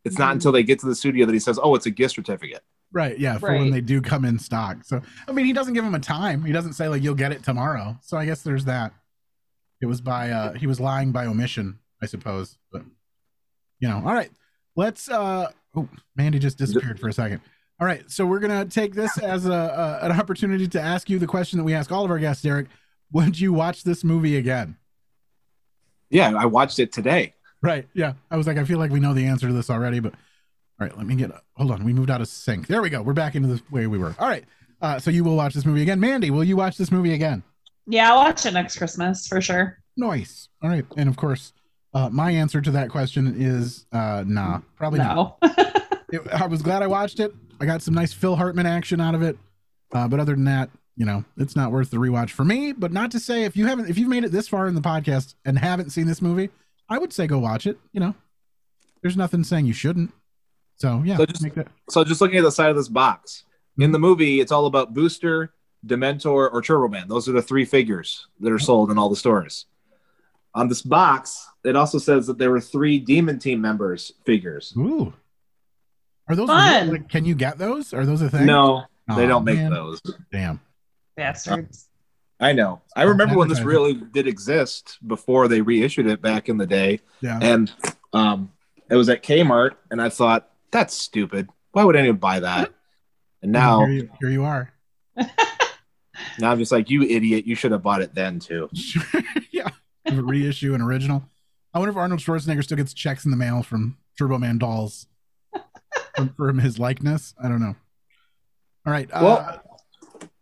[0.04, 2.14] It's not until they get to the studio that he says, "Oh, it's a gift
[2.14, 2.62] certificate."
[2.92, 4.84] Right, yeah, for when they do come in stock.
[4.84, 6.44] So I mean, he doesn't give him a time.
[6.44, 7.98] He doesn't say like you'll get it tomorrow.
[8.02, 8.92] So I guess there's that.
[9.80, 12.58] It was by uh he was lying by omission, I suppose.
[12.70, 12.82] But
[13.80, 14.30] you know, all right.
[14.76, 17.40] Let's uh oh Mandy just disappeared for a second.
[17.80, 21.18] All right, so we're gonna take this as a, a an opportunity to ask you
[21.18, 22.68] the question that we ask all of our guests, Derek.
[23.12, 24.76] Would you watch this movie again?
[26.10, 27.34] Yeah, I watched it today.
[27.62, 27.88] Right.
[27.94, 28.12] Yeah.
[28.30, 30.86] I was like, I feel like we know the answer to this already, but all
[30.86, 31.82] right, let me get hold on.
[31.84, 32.66] We moved out of sync.
[32.66, 33.02] There we go.
[33.02, 34.14] We're back into the way we were.
[34.18, 34.44] All right.
[34.82, 35.98] Uh, so you will watch this movie again.
[35.98, 37.42] Mandy, will you watch this movie again?
[37.86, 39.78] Yeah, I'll watch it next Christmas for sure.
[39.96, 40.48] Nice.
[40.62, 40.84] All right.
[40.96, 41.52] And of course,
[41.94, 45.38] uh, my answer to that question is uh, nah, probably not.
[46.10, 47.34] It, I was glad I watched it.
[47.60, 49.36] I got some nice Phil Hartman action out of it.
[49.92, 52.70] Uh, but other than that, you know, it's not worth the rewatch for me.
[52.72, 54.80] But not to say if you haven't, if you've made it this far in the
[54.80, 56.50] podcast and haven't seen this movie,
[56.88, 57.78] I would say go watch it.
[57.92, 58.14] You know,
[59.02, 60.12] there's nothing saying you shouldn't.
[60.76, 61.66] So yeah, So just- make that.
[61.90, 63.42] So just looking at the side of this box,
[63.78, 65.52] in the movie, it's all about Booster,
[65.84, 67.08] Dementor, or Turbo Man.
[67.08, 69.66] Those are the three figures that are sold in all the stores.
[70.54, 74.72] On this box, it also says that there were three Demon Team members figures.
[74.76, 75.12] Ooh.
[76.28, 76.84] Are those Fun.
[76.84, 76.92] real?
[76.92, 77.92] Like, can you get those?
[77.92, 78.46] Are those a thing?
[78.46, 80.00] No, they Aw, don't make those.
[80.32, 80.60] Damn.
[81.16, 81.88] Bastards.
[82.40, 82.82] I know.
[82.96, 87.00] I remember when this really did exist before they reissued it back in the day.
[87.20, 87.38] Yeah.
[87.40, 87.72] And
[88.12, 88.52] um,
[88.90, 91.48] it was at Kmart, and I thought, that's stupid.
[91.72, 92.72] Why would anyone buy that?
[93.42, 94.72] And now, here you, here you are.
[95.16, 97.46] now I'm just like, you idiot.
[97.46, 98.68] You should have bought it then, too.
[99.50, 99.70] yeah.
[100.10, 101.24] Reissue an original.
[101.74, 105.06] I wonder if Arnold Schwarzenegger still gets checks in the mail from Turbo Man dolls
[106.16, 107.34] from, from his likeness.
[107.42, 107.74] I don't know.
[108.86, 109.08] All right.
[109.12, 109.58] Uh,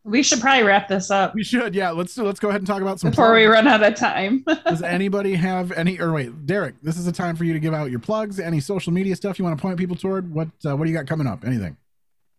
[0.05, 1.75] We should probably wrap this up we should.
[1.75, 1.91] Yeah.
[1.91, 3.11] Let's let's go ahead and talk about some.
[3.11, 4.45] before we run out of time.
[4.67, 5.99] Does anybody have any?
[6.01, 8.39] Or wait, Derek, this is a time for you to give out your plugs.
[8.41, 10.35] Any social media stuff you want to point people toward?
[10.35, 11.45] What uh, What do you got coming up?
[11.45, 11.77] Anything?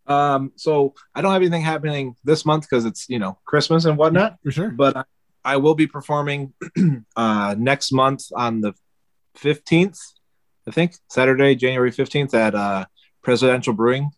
[0.06, 3.98] Um, so I don't have anything happening this month because it's you know Christmas and
[3.98, 4.38] whatnot.
[4.44, 4.70] For sure.
[4.70, 5.04] But I,
[5.46, 6.54] I will be performing
[7.16, 8.74] uh, next month on the
[9.36, 10.00] fifteenth,
[10.68, 12.86] I think Saturday, January fifteenth at uh,
[13.24, 14.12] Presidential Brewing.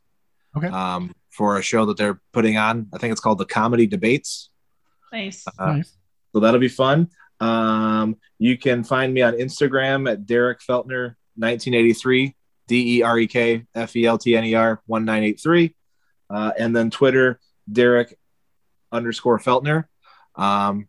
[0.58, 0.68] Okay.
[0.68, 2.88] Um, for a show that they're putting on.
[2.94, 4.50] I think it's called the Comedy Debates.
[5.12, 5.46] nice.
[5.60, 5.98] Uh, nice.
[6.34, 7.10] So that'll be fun.
[7.40, 12.36] Um, you can find me on Instagram at Derek Feltner 1983,
[12.68, 15.76] D E R E K F E L T N E R 1983.
[16.30, 17.40] Uh, and then Twitter,
[17.72, 18.18] Derek
[18.92, 19.86] underscore Feltner.
[20.36, 20.88] Um,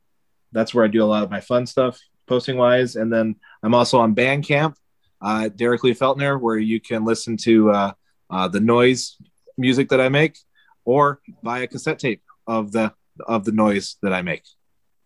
[0.53, 2.97] that's where I do a lot of my fun stuff posting wise.
[2.97, 3.37] And then
[3.67, 4.77] I'm also on Bandcamp,
[5.21, 7.93] uh, Derek Lee Feltner, where you can listen to uh,
[8.31, 9.17] uh, the noise
[9.59, 10.39] music that I make,
[10.85, 12.93] or buy a cassette tape of the
[13.27, 14.45] of the noise that I make.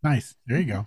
[0.02, 0.34] Nice.
[0.46, 0.86] There you go.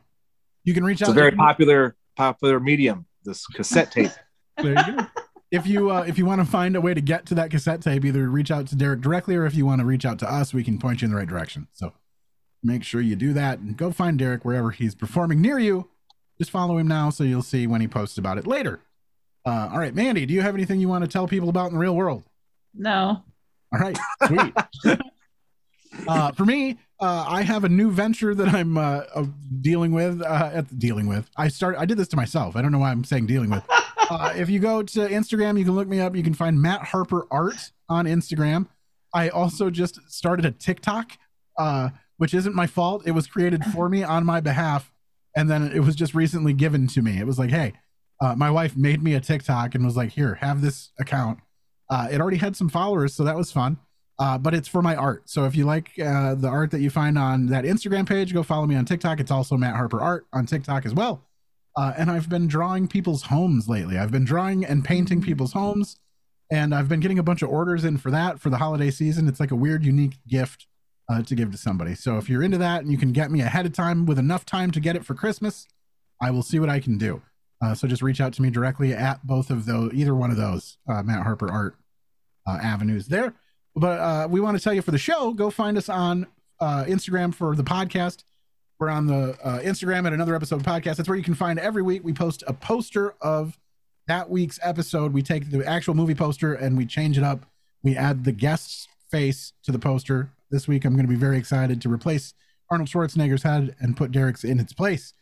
[0.63, 1.13] You can reach It's out.
[1.13, 3.07] It's a very popular popular medium.
[3.25, 4.11] This cassette tape.
[4.61, 5.07] There you go.
[5.49, 7.81] If you uh, if you want to find a way to get to that cassette
[7.81, 10.31] tape, either reach out to Derek directly, or if you want to reach out to
[10.31, 11.67] us, we can point you in the right direction.
[11.73, 11.91] So
[12.61, 15.89] make sure you do that and go find Derek wherever he's performing near you.
[16.43, 18.81] Just follow him now, so you'll see when he posts about it later.
[19.45, 21.75] Uh, all right, Mandy, do you have anything you want to tell people about in
[21.75, 22.25] the real world?
[22.73, 23.23] No.
[23.71, 23.97] All right,
[24.27, 24.53] sweet.
[26.05, 29.25] uh, for me, uh, I have a new venture that I'm uh, uh,
[29.61, 30.21] dealing with.
[30.21, 31.77] Uh, at dealing with, I start.
[31.79, 32.57] I did this to myself.
[32.57, 33.63] I don't know why I'm saying dealing with.
[34.09, 36.13] Uh, if you go to Instagram, you can look me up.
[36.13, 38.67] You can find Matt Harper Art on Instagram.
[39.13, 41.13] I also just started a TikTok,
[41.57, 43.03] uh, which isn't my fault.
[43.05, 44.92] It was created for me on my behalf,
[45.35, 47.19] and then it was just recently given to me.
[47.19, 47.73] It was like, hey,
[48.21, 51.39] uh, my wife made me a TikTok and was like, here, have this account.
[51.89, 53.77] Uh, it already had some followers, so that was fun.
[54.19, 55.27] Uh, but it's for my art.
[55.27, 58.43] So if you like uh, the art that you find on that Instagram page, go
[58.43, 59.19] follow me on TikTok.
[59.19, 61.23] It's also Matt Harper Art on TikTok as well.
[61.75, 63.97] Uh, and I've been drawing people's homes lately.
[63.97, 65.97] I've been drawing and painting people's homes,
[66.51, 69.27] and I've been getting a bunch of orders in for that for the holiday season.
[69.27, 70.67] It's like a weird, unique gift
[71.09, 71.95] uh, to give to somebody.
[71.95, 74.45] So if you're into that and you can get me ahead of time with enough
[74.45, 75.67] time to get it for Christmas,
[76.21, 77.21] I will see what I can do.
[77.61, 80.37] Uh, so just reach out to me directly at both of those, either one of
[80.37, 81.75] those uh, Matt Harper Art
[82.47, 83.33] uh, avenues there.
[83.75, 86.27] But uh, we want to tell you for the show, go find us on
[86.59, 88.23] uh, Instagram for the podcast.
[88.79, 90.97] We're on the Instagram at another episode podcast.
[90.97, 92.03] That's where you can find every week.
[92.03, 93.57] We post a poster of
[94.07, 95.13] that week's episode.
[95.13, 97.45] We take the actual movie poster and we change it up.
[97.81, 100.31] We add the guest's face to the poster.
[100.53, 102.35] This week, I'm going to be very excited to replace
[102.69, 105.15] Arnold Schwarzenegger's head and put Derek's in its place.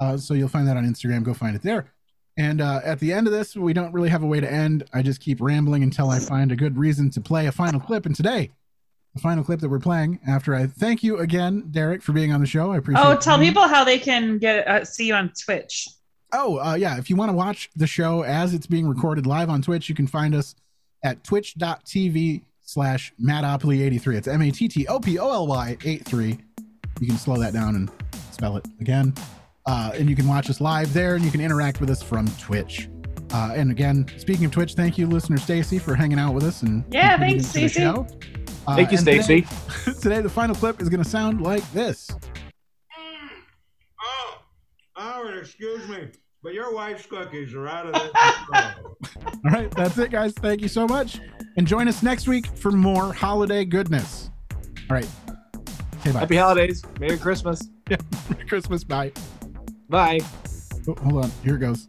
[0.00, 1.24] Uh, so you'll find that on Instagram.
[1.24, 1.92] Go find it there.
[2.38, 4.84] And uh, at the end of this, we don't really have a way to end.
[4.94, 8.06] I just keep rambling until I find a good reason to play a final clip.
[8.06, 8.52] And today,
[9.12, 12.40] the final clip that we're playing after I thank you again, Derek, for being on
[12.40, 12.70] the show.
[12.70, 15.88] I appreciate Oh, tell people how they can get uh, see you on Twitch.
[16.32, 16.96] Oh, uh, yeah.
[16.96, 19.96] If you want to watch the show as it's being recorded live on Twitch, you
[19.96, 20.54] can find us
[21.02, 24.16] at twitch.tv slash Mattopoly83.
[24.16, 26.38] It's M A T T O P O L Y 83.
[27.00, 27.90] You can slow that down and
[28.30, 29.14] spell it again.
[29.66, 32.26] Uh, and you can watch us live there and you can interact with us from
[32.38, 32.88] Twitch.
[33.32, 36.62] Uh, and again, speaking of Twitch, thank you, listener Stacy, for hanging out with us.
[36.62, 37.80] And Yeah, thanks, to the Stacey.
[37.80, 38.06] show.
[38.68, 39.46] Uh, Thank you, and today- Stacy.
[40.00, 42.08] Today, the final clip is going to sound like this.
[44.00, 44.38] Oh,
[44.94, 46.08] Howard, excuse me,
[46.42, 48.10] but your wife's cookies are out of this.
[49.44, 50.32] All right, that's it, guys.
[50.32, 51.20] Thank you so much.
[51.56, 54.30] And join us next week for more holiday goodness.
[54.90, 55.08] All right.
[56.04, 56.10] Bye.
[56.12, 56.84] Happy holidays.
[57.00, 57.68] Merry Christmas.
[57.90, 57.96] Yeah,
[58.30, 58.84] Merry Christmas.
[58.84, 59.12] Bye.
[59.88, 60.20] Bye.
[60.88, 61.30] Oh, hold on.
[61.42, 61.88] Here it goes.